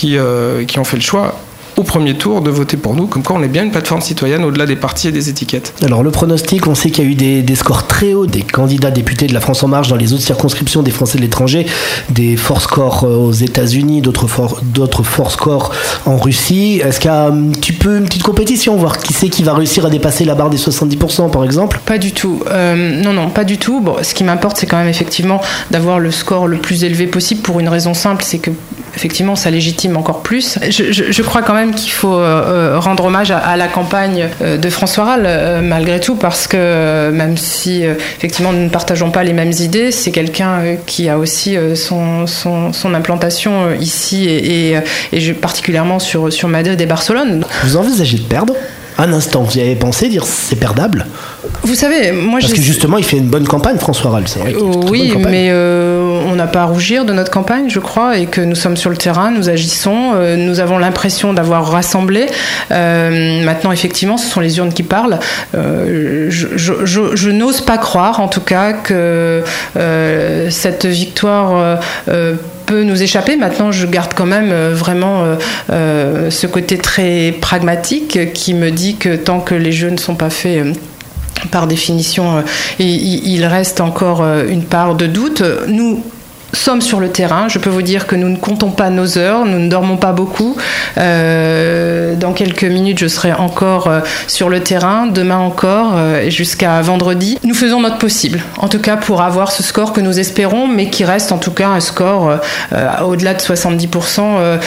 euh, 0.04 0.64
qui 0.64 0.78
ont 0.78 0.84
fait 0.84 0.96
le 0.96 1.02
choix 1.02 1.34
au 1.78 1.84
premier 1.84 2.14
tour 2.14 2.40
de 2.40 2.50
voter 2.50 2.76
pour 2.76 2.96
nous, 2.96 3.06
comme 3.06 3.22
quoi 3.22 3.36
on 3.36 3.42
est 3.42 3.48
bien 3.48 3.62
une 3.62 3.70
plateforme 3.70 4.00
citoyenne 4.00 4.44
au-delà 4.44 4.66
des 4.66 4.74
partis 4.74 5.08
et 5.08 5.12
des 5.12 5.28
étiquettes. 5.28 5.74
Alors 5.84 6.02
le 6.02 6.10
pronostic, 6.10 6.66
on 6.66 6.74
sait 6.74 6.90
qu'il 6.90 7.04
y 7.04 7.06
a 7.06 7.10
eu 7.10 7.42
des, 7.42 7.54
scores 7.54 7.86
très 7.86 8.14
hauts 8.14 8.26
des 8.26 8.42
candidats 8.42 8.90
députés 8.90 9.28
de 9.28 9.34
la 9.34 9.40
France 9.40 9.62
en 9.62 9.68
marche 9.68 9.88
dans 9.88 9.96
les 9.96 10.12
autres 10.12 10.22
circonscriptions 10.22 10.82
des 10.82 10.90
Français 10.90 11.18
de 11.18 11.22
l'étranger, 11.22 11.66
des 12.10 12.36
forts 12.36 12.62
scores 12.62 13.04
euh, 13.04 13.16
aux 13.16 13.32
États-Unis, 13.32 14.02
d'autres 14.02 14.26
forts, 14.26 14.60
d'autres 14.62 15.04
forts 15.04 15.30
scores 15.30 15.72
en 16.04 16.16
Russie. 16.16 16.80
Est-ce 16.84 16.98
qu'il 16.98 17.10
y 17.10 17.14
a 17.14 17.26
un 17.26 17.50
petit 17.50 17.72
peu 17.72 17.98
une 17.98 18.04
petite 18.04 18.24
compétition, 18.24 18.76
voir 18.76 18.98
qui 18.98 19.12
c'est 19.12 19.28
qui 19.28 19.44
va 19.44 19.54
réussir 19.54 19.86
à 19.86 19.90
dépasser 19.90 20.24
la 20.24 20.34
barre 20.34 20.50
des 20.50 20.58
70% 20.58 21.30
par 21.30 21.44
exemple? 21.44 21.80
Pas 21.86 21.98
du 21.98 22.10
tout. 22.10 22.42
Euh, 22.50 23.00
non, 23.02 23.12
non, 23.12 23.30
pas 23.30 23.44
du 23.44 23.56
tout. 23.58 23.80
Bon, 23.80 23.94
ce 24.02 24.14
qui 24.14 24.24
m'importe, 24.24 24.56
c'est 24.56 24.66
quand 24.66 24.78
même 24.78 24.88
effectivement 24.88 25.40
d'avoir 25.70 26.00
le 26.00 26.10
score 26.10 26.48
le 26.48 26.56
plus 26.56 26.82
élevé 26.82 27.06
possible 27.06 27.42
pour 27.42 27.60
une 27.60 27.68
raison 27.68 27.94
simple, 27.94 28.24
c'est 28.26 28.38
que 28.38 28.50
effectivement, 28.98 29.36
ça 29.36 29.50
légitime 29.50 29.96
encore 29.96 30.22
plus. 30.22 30.58
Je, 30.70 31.22
crois 31.22 31.42
quand 31.42 31.54
même 31.54 31.67
qu'il 31.74 31.92
faut 31.92 32.14
euh, 32.14 32.74
euh, 32.74 32.78
rendre 32.78 33.04
hommage 33.04 33.30
à, 33.30 33.56
la 33.56 33.68
campagne 33.68 34.28
euh, 34.42 34.56
de 34.56 34.70
François 34.70 35.04
Rall, 35.04 35.62
malgré 35.62 36.00
tout, 36.00 36.16
parce 36.16 36.46
que 36.46 37.10
même 37.10 37.36
si 37.36 37.82
effectivement 37.82 38.52
nous 38.52 38.64
ne 38.64 38.68
partageons 38.68 39.10
pas 39.10 39.24
les 39.24 39.32
mêmes 39.32 39.52
idées, 39.52 39.92
c'est 39.92 40.10
quelqu'un 40.10 40.76
qui 40.86 41.08
a 41.08 41.18
aussi 41.18 41.56
son, 41.74 42.26
son, 42.26 42.94
implantation 42.94 43.72
ici 43.78 44.28
et, 44.28 44.78
et, 45.12 45.32
particulièrement 45.34 45.98
sur, 45.98 46.32
sur 46.32 46.48
Madrid 46.48 46.80
et 46.80 46.86
Barcelone. 46.86 47.44
Vous 47.64 47.76
envisagez 47.76 48.18
de 48.18 48.22
perdre? 48.22 48.54
Un 48.98 49.12
instant, 49.12 49.42
vous 49.42 49.56
y 49.56 49.60
avez 49.60 49.76
pensé 49.76 50.08
dire 50.08 50.24
c'est 50.26 50.56
perdable 50.56 51.06
Vous 51.62 51.76
savez, 51.76 52.10
moi 52.10 52.40
Parce 52.40 52.52
que 52.52 52.60
justement, 52.60 52.98
il 52.98 53.04
fait 53.04 53.16
une 53.18 53.28
bonne 53.28 53.46
campagne, 53.46 53.78
François 53.78 54.10
Rall, 54.10 54.24
c'est 54.26 54.40
vrai. 54.40 54.54
oui, 54.90 55.14
mais 55.16 55.48
euh, 55.50 56.20
on 56.26 56.34
n'a 56.34 56.48
pas 56.48 56.62
à 56.62 56.64
rougir 56.64 57.04
de 57.04 57.12
notre 57.12 57.30
campagne, 57.30 57.68
je 57.68 57.78
crois, 57.78 58.18
et 58.18 58.26
que 58.26 58.40
nous 58.40 58.56
sommes 58.56 58.76
sur 58.76 58.90
le 58.90 58.96
terrain, 58.96 59.30
nous 59.30 59.48
agissons, 59.48 60.12
euh, 60.14 60.36
nous 60.36 60.58
avons 60.58 60.78
l'impression 60.78 61.32
d'avoir 61.32 61.70
rassemblé. 61.70 62.26
Euh, 62.72 63.44
maintenant, 63.44 63.70
effectivement, 63.70 64.16
ce 64.16 64.28
sont 64.28 64.40
les 64.40 64.58
urnes 64.58 64.72
qui 64.72 64.82
parlent. 64.82 65.20
je, 65.54 66.28
je 66.56 67.30
n'ose 67.30 67.60
pas 67.60 67.78
croire, 67.78 68.18
en 68.18 68.28
tout 68.28 68.40
cas, 68.40 68.72
que 68.72 69.44
cette 70.50 70.86
victoire 70.86 71.78
peut 72.68 72.82
nous 72.82 73.02
échapper. 73.02 73.36
Maintenant, 73.36 73.72
je 73.72 73.86
garde 73.86 74.12
quand 74.14 74.26
même 74.26 74.50
euh, 74.52 74.74
vraiment 74.74 75.24
euh, 75.24 75.36
euh, 75.70 76.30
ce 76.30 76.46
côté 76.46 76.76
très 76.76 77.34
pragmatique 77.40 78.32
qui 78.34 78.52
me 78.52 78.70
dit 78.70 78.96
que 78.96 79.16
tant 79.16 79.40
que 79.40 79.54
les 79.54 79.72
jeux 79.72 79.88
ne 79.88 79.96
sont 79.96 80.14
pas 80.14 80.30
faits 80.30 80.76
par 81.50 81.66
définition, 81.66 82.42
il 82.80 83.44
reste 83.46 83.80
encore 83.80 84.22
une 84.22 84.64
part 84.64 84.96
de 84.96 85.06
doute. 85.06 85.42
Nous, 85.68 86.02
sommes 86.58 86.80
sur 86.80 87.00
le 87.00 87.08
terrain. 87.08 87.48
Je 87.48 87.58
peux 87.58 87.70
vous 87.70 87.82
dire 87.82 88.06
que 88.06 88.16
nous 88.16 88.28
ne 88.28 88.36
comptons 88.36 88.70
pas 88.70 88.90
nos 88.90 89.16
heures, 89.16 89.44
nous 89.44 89.58
ne 89.58 89.68
dormons 89.68 89.96
pas 89.96 90.12
beaucoup. 90.12 90.56
Euh, 90.98 92.14
dans 92.16 92.32
quelques 92.32 92.64
minutes, 92.64 92.98
je 92.98 93.06
serai 93.06 93.32
encore 93.32 93.86
euh, 93.86 94.00
sur 94.26 94.48
le 94.48 94.60
terrain, 94.60 95.06
demain 95.06 95.38
encore, 95.38 95.92
euh, 95.96 96.28
jusqu'à 96.30 96.80
vendredi. 96.82 97.38
Nous 97.44 97.54
faisons 97.54 97.80
notre 97.80 97.98
possible, 97.98 98.42
en 98.58 98.68
tout 98.68 98.80
cas 98.80 98.96
pour 98.96 99.22
avoir 99.22 99.52
ce 99.52 99.62
score 99.62 99.92
que 99.92 100.00
nous 100.00 100.18
espérons, 100.18 100.66
mais 100.66 100.90
qui 100.90 101.04
reste 101.04 101.32
en 101.32 101.38
tout 101.38 101.52
cas 101.52 101.68
un 101.68 101.80
score 101.80 102.38
au-delà 103.04 103.34
de 103.34 103.40
70%. 103.40 104.58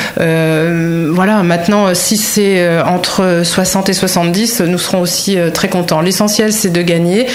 voilà, 1.11 1.43
maintenant, 1.43 1.93
si 1.93 2.17
c'est 2.17 2.81
entre 2.81 3.41
60 3.43 3.89
et 3.89 3.93
70, 3.93 4.61
nous 4.61 4.77
serons 4.77 5.01
aussi 5.01 5.37
très 5.53 5.69
contents. 5.69 6.01
L'essentiel, 6.01 6.53
c'est 6.53 6.69
de 6.69 6.81
gagner 6.81 7.27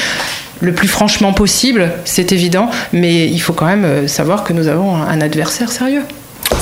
le 0.60 0.72
plus 0.72 0.88
franchement 0.88 1.32
possible, 1.32 1.90
c'est 2.04 2.32
évident, 2.32 2.70
mais 2.92 3.26
il 3.26 3.38
faut 3.40 3.52
quand 3.52 3.66
même 3.66 3.84
euh, 3.84 4.08
savoir 4.08 4.44
que 4.44 4.52
nous 4.52 4.68
avons 4.68 4.96
un 4.96 5.20
adversaire 5.20 5.70
sérieux. 5.70 6.02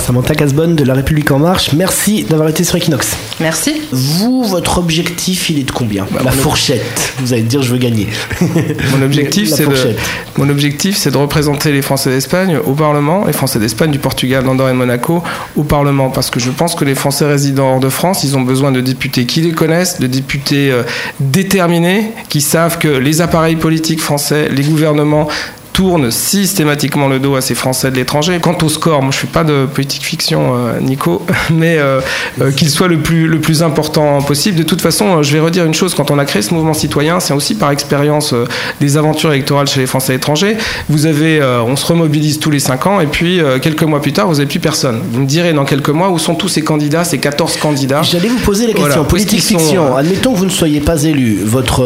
Samantha 0.04 0.34
Casbonne 0.34 0.76
de 0.76 0.84
La 0.84 0.92
République 0.92 1.30
En 1.30 1.38
Marche, 1.38 1.72
merci 1.72 2.24
d'avoir 2.24 2.48
été 2.48 2.62
sur 2.62 2.76
Equinox. 2.76 3.16
Merci. 3.40 3.80
Vous, 3.90 4.44
votre 4.44 4.78
objectif, 4.78 5.48
il 5.48 5.58
est 5.58 5.64
de 5.64 5.70
combien? 5.70 6.06
La 6.22 6.30
fourchette. 6.30 7.14
Vous 7.20 7.32
allez 7.32 7.42
dire, 7.42 7.62
je 7.62 7.72
veux 7.72 7.78
gagner. 7.78 8.08
Mon 8.40 9.02
objectif, 9.02 9.48
c'est 9.48 9.66
de, 9.66 9.94
mon 10.36 10.48
objectif, 10.50 10.96
c'est 10.96 11.10
de 11.10 11.16
représenter 11.16 11.72
les 11.72 11.80
Français 11.80 12.10
d'Espagne 12.10 12.58
au 12.64 12.72
Parlement, 12.72 13.24
les 13.26 13.32
Français 13.32 13.58
d'Espagne, 13.58 13.90
du 13.90 13.98
Portugal, 13.98 14.44
d'Andorre 14.44 14.68
et 14.68 14.72
de 14.72 14.76
Monaco 14.76 15.22
au 15.56 15.62
Parlement, 15.62 16.10
parce 16.10 16.28
que 16.28 16.38
je 16.40 16.50
pense 16.50 16.74
que 16.74 16.84
les 16.84 16.94
Français 16.94 17.26
résidant 17.26 17.74
hors 17.74 17.80
de 17.80 17.88
France, 17.88 18.24
ils 18.24 18.36
ont 18.36 18.42
besoin 18.42 18.72
de 18.72 18.80
députés 18.80 19.26
qui 19.26 19.40
les 19.40 19.52
connaissent, 19.52 20.00
de 20.00 20.06
députés 20.06 20.70
euh, 20.70 20.82
déterminés, 21.20 22.10
qui 22.28 22.40
savent 22.40 22.78
que 22.78 22.88
les 22.88 23.20
appareils 23.20 23.56
politiques 23.56 24.00
français, 24.00 24.48
les 24.50 24.64
gouvernements 24.64 25.28
tourne 25.74 26.12
systématiquement 26.12 27.08
le 27.08 27.18
dos 27.18 27.34
à 27.34 27.40
ces 27.40 27.56
Français 27.56 27.90
de 27.90 27.96
l'étranger. 27.96 28.38
Quant 28.40 28.56
au 28.62 28.68
score, 28.68 29.02
moi 29.02 29.10
je 29.10 29.18
fais 29.18 29.26
pas 29.26 29.42
de 29.42 29.66
politique 29.66 30.04
fiction, 30.04 30.54
euh, 30.56 30.80
Nico, 30.80 31.26
mais 31.50 31.78
euh, 31.78 32.00
euh, 32.40 32.52
qu'il 32.52 32.70
soit 32.70 32.86
le 32.86 32.98
plus, 32.98 33.26
le 33.26 33.40
plus 33.40 33.62
important 33.64 34.22
possible. 34.22 34.56
De 34.56 34.62
toute 34.62 34.80
façon, 34.80 35.22
je 35.24 35.32
vais 35.32 35.40
redire 35.40 35.64
une 35.64 35.74
chose, 35.74 35.94
quand 35.94 36.12
on 36.12 36.18
a 36.18 36.24
créé 36.24 36.42
ce 36.42 36.54
mouvement 36.54 36.74
citoyen, 36.74 37.18
c'est 37.18 37.34
aussi 37.34 37.56
par 37.56 37.72
expérience 37.72 38.34
des 38.80 38.96
aventures 38.96 39.32
électorales 39.32 39.66
chez 39.66 39.80
les 39.80 39.86
Français 39.86 40.12
à 40.12 40.16
l'étranger. 40.16 40.56
Vous 40.88 41.06
avez, 41.06 41.42
on 41.42 41.74
se 41.74 41.84
remobilise 41.86 42.38
tous 42.38 42.52
les 42.52 42.60
5 42.60 42.86
ans, 42.86 43.00
et 43.00 43.06
puis 43.06 43.40
quelques 43.60 43.82
mois 43.82 44.00
plus 44.00 44.12
tard, 44.12 44.28
vous 44.28 44.34
n'avez 44.34 44.46
plus 44.46 44.60
personne. 44.60 45.02
Vous 45.10 45.20
me 45.20 45.26
direz 45.26 45.52
dans 45.52 45.64
quelques 45.64 45.88
mois 45.88 46.10
où 46.10 46.20
sont 46.20 46.36
tous 46.36 46.48
ces 46.48 46.62
candidats, 46.62 47.02
ces 47.02 47.18
14 47.18 47.56
candidats. 47.56 48.02
J'allais 48.02 48.28
vous 48.28 48.38
poser 48.38 48.68
la 48.68 48.74
question, 48.74 49.04
politique 49.04 49.42
fiction. 49.42 49.96
Admettons 49.96 50.34
que 50.34 50.38
vous 50.38 50.46
ne 50.46 50.50
soyez 50.50 50.80
pas 50.80 51.02
élu, 51.02 51.40
votre 51.44 51.84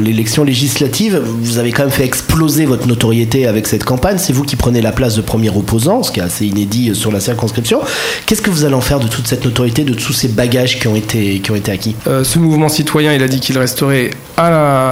l'élection 0.00 0.42
législative, 0.42 1.22
vous 1.24 1.58
avez 1.58 1.70
quand 1.70 1.82
même 1.82 1.92
fait 1.92 2.04
exploser 2.04 2.66
votre 2.72 2.88
notoriété 2.88 3.46
avec 3.46 3.66
cette 3.66 3.84
campagne. 3.84 4.16
C'est 4.16 4.32
vous 4.32 4.44
qui 4.44 4.56
prenez 4.56 4.80
la 4.80 4.92
place 4.92 5.14
de 5.14 5.20
premier 5.20 5.50
opposant, 5.50 6.02
ce 6.02 6.10
qui 6.10 6.20
est 6.20 6.22
assez 6.22 6.46
inédit 6.46 6.94
sur 6.94 7.12
la 7.12 7.20
circonscription. 7.20 7.80
Qu'est-ce 8.24 8.40
que 8.40 8.48
vous 8.48 8.64
allez 8.64 8.74
en 8.74 8.80
faire 8.80 8.98
de 8.98 9.08
toute 9.08 9.28
cette 9.28 9.44
notoriété, 9.44 9.84
de 9.84 9.92
tous 9.92 10.14
ces 10.14 10.28
bagages 10.28 10.78
qui 10.80 10.88
ont 10.88 10.96
été, 10.96 11.40
qui 11.40 11.50
ont 11.50 11.54
été 11.54 11.70
acquis? 11.70 11.94
Euh, 12.06 12.24
Ce 12.24 12.38
mouvement 12.38 12.70
citoyen, 12.70 13.12
il 13.12 13.22
a 13.22 13.28
dit 13.28 13.40
qu'il 13.40 13.58
resterait 13.58 14.10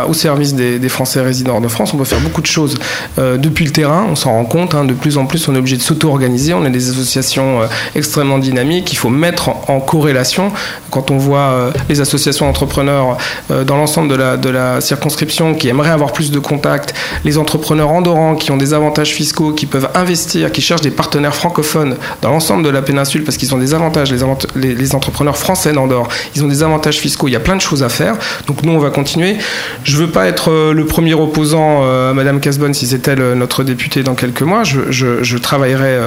au 0.08 0.12
service 0.12 0.54
des, 0.54 0.88
Français 0.88 1.22
résidents 1.22 1.54
hors 1.54 1.60
de 1.60 1.68
France. 1.68 1.92
On 1.94 1.96
peut 1.96 2.04
faire 2.04 2.20
beaucoup 2.20 2.42
de 2.42 2.46
choses 2.46 2.76
euh, 3.18 3.36
depuis 3.36 3.64
le 3.64 3.72
terrain. 3.72 4.06
On 4.08 4.14
s'en 4.14 4.32
rend 4.32 4.44
compte. 4.44 4.74
Hein. 4.74 4.84
de 4.84 4.92
plus 4.92 5.16
en 5.16 5.26
plus, 5.26 5.48
on 5.48 5.54
est 5.54 5.58
obligé 5.58 5.76
de 5.76 5.82
s'auto-organiser. 5.82 6.52
On 6.52 6.64
a 6.64 6.68
des 6.68 6.90
associations 6.90 7.62
euh, 7.62 7.66
extrêmement 7.96 8.38
dynamiques. 8.38 8.92
Il 8.92 8.96
faut 8.96 9.08
mettre 9.08 9.48
en, 9.68 9.80
corrélation. 9.80 10.52
Quand 10.90 11.10
on 11.10 11.16
voit 11.16 11.72
les 11.88 12.00
associations 12.00 12.48
entrepreneurs 12.48 13.16
dans 13.48 13.76
l'ensemble 13.76 14.08
de 14.38 14.50
la 14.50 14.80
circonscription 14.80 15.54
qui 15.54 15.68
aimeraient 15.68 15.90
avoir 15.90 16.12
plus 16.12 16.30
de 16.30 16.38
contacts, 16.38 16.92
les 17.24 17.38
entrepreneurs 17.38 17.69
entrepreneurs 17.70 17.92
andorrans 17.92 18.34
qui 18.34 18.50
ont 18.50 18.56
des 18.56 18.74
avantages 18.74 19.12
fiscaux, 19.12 19.52
qui 19.52 19.66
peuvent 19.66 19.88
investir, 19.94 20.50
qui 20.50 20.60
cherchent 20.60 20.80
des 20.80 20.90
partenaires 20.90 21.36
francophones 21.36 21.94
dans 22.20 22.30
l'ensemble 22.30 22.64
de 22.64 22.68
la 22.68 22.82
péninsule 22.82 23.22
parce 23.22 23.36
qu'ils 23.36 23.54
ont 23.54 23.58
des 23.58 23.74
avantages, 23.74 24.12
les, 24.56 24.94
entrepreneurs 24.96 25.36
français 25.36 25.72
d'Andorre, 25.72 26.08
ils 26.34 26.42
ont 26.42 26.48
des 26.48 26.64
avantages 26.64 26.98
fiscaux, 26.98 27.28
il 27.28 27.30
y 27.30 27.36
a 27.36 27.40
plein 27.40 27.54
de 27.54 27.60
choses 27.60 27.84
à 27.84 27.88
faire. 27.88 28.16
Donc 28.48 28.64
nous, 28.64 28.72
on 28.72 28.80
va 28.80 28.90
continuer. 28.90 29.36
Je 29.84 29.96
ne 29.96 30.02
veux 30.02 30.10
pas 30.10 30.26
être 30.26 30.50
euh, 30.50 30.72
le 30.72 30.84
premier 30.84 31.14
opposant 31.14 31.82
euh, 31.84 32.10
à 32.10 32.12
Madame 32.12 32.40
Casbonne 32.40 32.74
si 32.74 32.88
c'est 32.88 33.06
elle 33.06 33.20
euh, 33.20 33.34
notre 33.36 33.62
députée 33.62 34.02
dans 34.02 34.16
quelques 34.16 34.42
mois. 34.42 34.64
Je, 34.64 35.36
travaillerai 35.38 35.98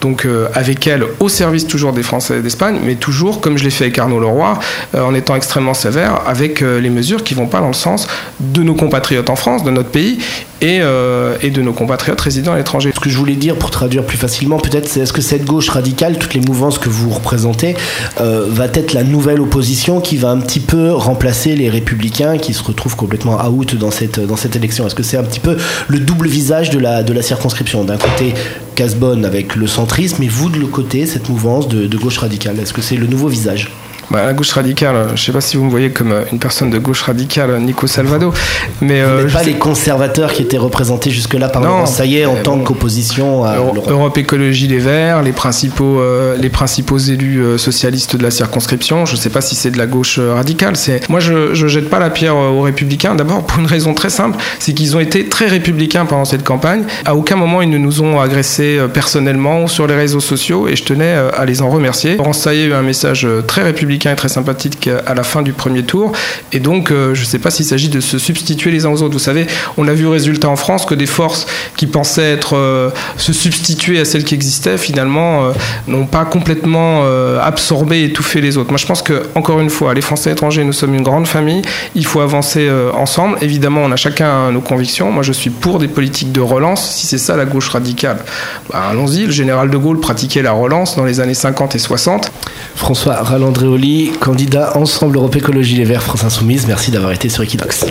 donc 0.00 0.26
avec 0.52 0.86
elle 0.86 1.04
au 1.20 1.28
service 1.28 1.66
toujours 1.66 1.92
des 1.92 2.02
Français 2.02 2.40
d'Espagne, 2.40 2.80
mais 2.84 2.96
toujours, 2.96 3.40
comme 3.40 3.56
je 3.56 3.64
l'ai 3.64 3.70
fait 3.70 3.84
avec 3.84 3.98
Arnaud 3.98 4.20
Leroy, 4.20 4.58
en 4.94 5.14
étant 5.14 5.36
extrêmement 5.36 5.74
sévère 5.74 6.20
avec 6.26 6.60
les 6.60 6.90
mesures 6.90 7.24
qui 7.24 7.34
vont 7.34 7.46
pas 7.46 7.60
dans 7.60 7.68
le 7.68 7.72
sens 7.72 8.06
de 8.40 8.62
nos 8.62 8.74
compatriotes 8.74 9.30
en 9.30 9.36
France, 9.36 9.64
de 9.64 9.70
notre 9.70 9.88
pays, 9.88 10.18
et, 10.64 10.80
euh, 10.80 11.36
et, 11.42 11.50
de 11.50 11.60
nos 11.60 11.74
compatriotes 11.74 12.20
résidant 12.20 12.54
à 12.54 12.56
l'étranger. 12.56 12.90
Ce 12.94 13.00
que 13.00 13.10
je 13.10 13.18
voulais 13.18 13.34
dire 13.34 13.56
pour 13.56 13.70
traduire 13.70 14.02
plus 14.04 14.16
facilement, 14.16 14.58
peut-être, 14.58 14.88
c'est 14.88 15.00
est-ce 15.00 15.12
que 15.12 15.20
cette 15.20 15.44
gauche 15.44 15.68
radicale, 15.68 16.18
toutes 16.18 16.32
les 16.32 16.40
mouvances 16.40 16.78
que 16.78 16.88
vous 16.88 17.10
représentez, 17.10 17.76
euh, 18.20 18.46
va 18.48 18.66
être 18.72 18.94
la 18.94 19.04
nouvelle 19.04 19.42
opposition 19.42 20.00
qui 20.00 20.16
va 20.16 20.30
un 20.30 20.38
petit 20.38 20.60
peu 20.60 20.92
remplacer 20.92 21.54
les 21.54 21.68
républicains 21.68 22.38
qui 22.38 22.54
se 22.54 22.62
retrouvent 22.62 22.96
complètement 22.96 23.44
out 23.46 23.74
dans 23.76 23.90
cette, 23.90 24.18
dans 24.18 24.36
cette 24.36 24.56
élection? 24.56 24.86
Est-ce 24.86 24.94
que 24.94 25.02
c'est 25.02 25.18
un 25.18 25.24
petit 25.24 25.40
peu 25.40 25.58
le 25.88 26.00
double 26.00 26.28
visage 26.28 26.70
de 26.70 26.78
la, 26.78 27.02
de 27.02 27.12
la 27.12 27.20
circonscription? 27.20 27.84
D'un 27.84 27.98
côté, 27.98 28.32
Casbonne 28.74 29.26
avec 29.26 29.56
le 29.56 29.66
centrisme, 29.66 30.22
et 30.22 30.28
vous 30.28 30.48
de 30.48 30.58
l'autre 30.58 30.72
côté, 30.72 31.04
cette 31.04 31.28
mouvance 31.28 31.68
de 31.68 31.96
gauche 31.98 32.16
radicale. 32.18 32.58
Est-ce 32.58 32.72
que 32.72 32.80
c'est 32.80 32.96
le 32.96 33.06
nouveau 33.06 33.28
visage? 33.28 33.70
Bah, 34.10 34.24
la 34.24 34.32
gauche 34.32 34.52
radicale, 34.52 35.06
je 35.08 35.12
ne 35.12 35.16
sais 35.16 35.32
pas 35.32 35.40
si 35.40 35.56
vous 35.56 35.64
me 35.64 35.70
voyez 35.70 35.90
comme 35.90 36.12
euh, 36.12 36.24
une 36.32 36.38
personne 36.38 36.70
de 36.70 36.78
gauche 36.78 37.02
radicale, 37.02 37.58
Nico 37.60 37.86
Salvado. 37.86 38.32
Mais 38.80 39.00
euh, 39.00 39.28
pas 39.30 39.42
les 39.42 39.54
conservateurs 39.54 40.32
qui 40.32 40.42
étaient 40.42 40.58
représentés 40.58 41.10
jusque-là 41.10 41.48
par 41.48 41.62
non, 41.62 41.86
ça 41.86 42.04
y 42.04 42.18
est, 42.18 42.26
en 42.26 42.36
tant 42.36 42.58
qu'opposition 42.58 43.44
à 43.44 43.56
Europe 43.56 44.18
Écologie 44.18 44.68
Les 44.68 44.78
Verts, 44.78 45.22
les 45.22 45.32
principaux, 45.32 46.00
euh, 46.00 46.36
les 46.36 46.50
principaux 46.50 46.98
élus 46.98 47.58
socialistes 47.58 48.16
de 48.16 48.22
la 48.22 48.30
circonscription. 48.30 49.06
Je 49.06 49.12
ne 49.12 49.16
sais 49.16 49.30
pas 49.30 49.40
si 49.40 49.54
c'est 49.54 49.70
de 49.70 49.78
la 49.78 49.86
gauche 49.86 50.18
radicale. 50.18 50.76
C'est 50.76 51.08
moi, 51.08 51.20
je 51.20 51.50
ne 51.50 51.68
jette 51.68 51.88
pas 51.88 51.98
la 51.98 52.10
pierre 52.10 52.36
aux 52.36 52.62
Républicains. 52.62 53.14
D'abord 53.14 53.44
pour 53.44 53.60
une 53.60 53.66
raison 53.66 53.94
très 53.94 54.10
simple, 54.10 54.38
c'est 54.58 54.74
qu'ils 54.74 54.96
ont 54.96 55.00
été 55.00 55.28
très 55.28 55.46
républicains 55.46 56.04
pendant 56.04 56.24
cette 56.24 56.44
campagne. 56.44 56.84
À 57.04 57.14
aucun 57.14 57.36
moment 57.36 57.62
ils 57.62 57.70
ne 57.70 57.78
nous 57.78 58.02
ont 58.02 58.20
agressés 58.20 58.78
personnellement 58.92 59.64
ou 59.64 59.68
sur 59.68 59.86
les 59.86 59.94
réseaux 59.94 60.20
sociaux, 60.20 60.68
et 60.68 60.76
je 60.76 60.84
tenais 60.84 61.14
à 61.36 61.44
les 61.44 61.62
en 61.62 61.70
remercier. 61.70 62.16
Laurence 62.16 62.40
Saillet 62.40 62.64
a 62.64 62.66
eu 62.66 62.72
un 62.74 62.82
message 62.82 63.26
très 63.46 63.62
républicain 63.62 63.93
républicains 63.94 64.12
est 64.12 64.16
très 64.16 64.28
sympathique 64.28 64.88
à 65.06 65.14
la 65.14 65.22
fin 65.22 65.42
du 65.42 65.52
premier 65.52 65.84
tour. 65.84 66.12
Et 66.52 66.60
donc, 66.60 66.90
je 66.90 67.20
ne 67.20 67.24
sais 67.24 67.38
pas 67.38 67.50
s'il 67.50 67.64
s'agit 67.64 67.88
de 67.88 68.00
se 68.00 68.18
substituer 68.18 68.70
les 68.70 68.86
uns 68.86 68.90
aux 68.90 69.02
autres. 69.02 69.12
Vous 69.12 69.18
savez, 69.18 69.46
on 69.76 69.88
a 69.88 69.92
vu 69.92 70.06
résultat 70.06 70.48
en 70.48 70.56
France 70.56 70.84
que 70.84 70.94
des 70.94 71.06
forces 71.06 71.46
qui 71.76 71.86
pensaient 71.86 72.32
être 72.32 72.92
se 73.16 73.32
substituer 73.32 74.00
à 74.00 74.04
celles 74.04 74.24
qui 74.24 74.34
existaient, 74.34 74.78
finalement, 74.78 75.52
n'ont 75.86 76.06
pas 76.06 76.24
complètement 76.24 77.04
absorbé 77.40 78.00
et 78.00 78.04
étouffé 78.06 78.40
les 78.40 78.56
autres. 78.56 78.70
Moi, 78.70 78.78
je 78.78 78.86
pense 78.86 79.02
que, 79.02 79.22
encore 79.34 79.60
une 79.60 79.70
fois, 79.70 79.94
les 79.94 80.02
Français 80.02 80.32
étrangers, 80.32 80.64
nous 80.64 80.72
sommes 80.72 80.94
une 80.94 81.02
grande 81.02 81.26
famille. 81.26 81.62
Il 81.94 82.06
faut 82.06 82.20
avancer 82.20 82.70
ensemble. 82.94 83.38
Évidemment, 83.40 83.82
on 83.84 83.92
a 83.92 83.96
chacun 83.96 84.50
nos 84.50 84.60
convictions. 84.60 85.10
Moi, 85.10 85.22
je 85.22 85.32
suis 85.32 85.50
pour 85.50 85.78
des 85.78 85.88
politiques 85.88 86.32
de 86.32 86.40
relance. 86.40 86.90
Si 86.90 87.06
c'est 87.06 87.18
ça 87.18 87.36
la 87.36 87.44
gauche 87.44 87.68
radicale, 87.68 88.18
bah, 88.70 88.88
allons-y. 88.90 89.26
Le 89.26 89.32
général 89.32 89.70
de 89.70 89.76
Gaulle 89.76 90.00
pratiquait 90.00 90.42
la 90.42 90.52
relance 90.52 90.96
dans 90.96 91.04
les 91.04 91.20
années 91.20 91.34
50 91.34 91.74
et 91.74 91.78
60. 91.78 92.32
François 92.74 93.14
Ralandréoli, 93.22 93.83
candidat 94.18 94.76
Ensemble 94.76 95.16
Europe 95.16 95.36
Écologie 95.36 95.76
Les 95.76 95.84
Verts 95.84 96.02
France 96.02 96.24
Insoumise, 96.24 96.66
merci 96.66 96.90
d'avoir 96.90 97.12
été 97.12 97.28
sur 97.28 97.42
Equinox. 97.42 97.84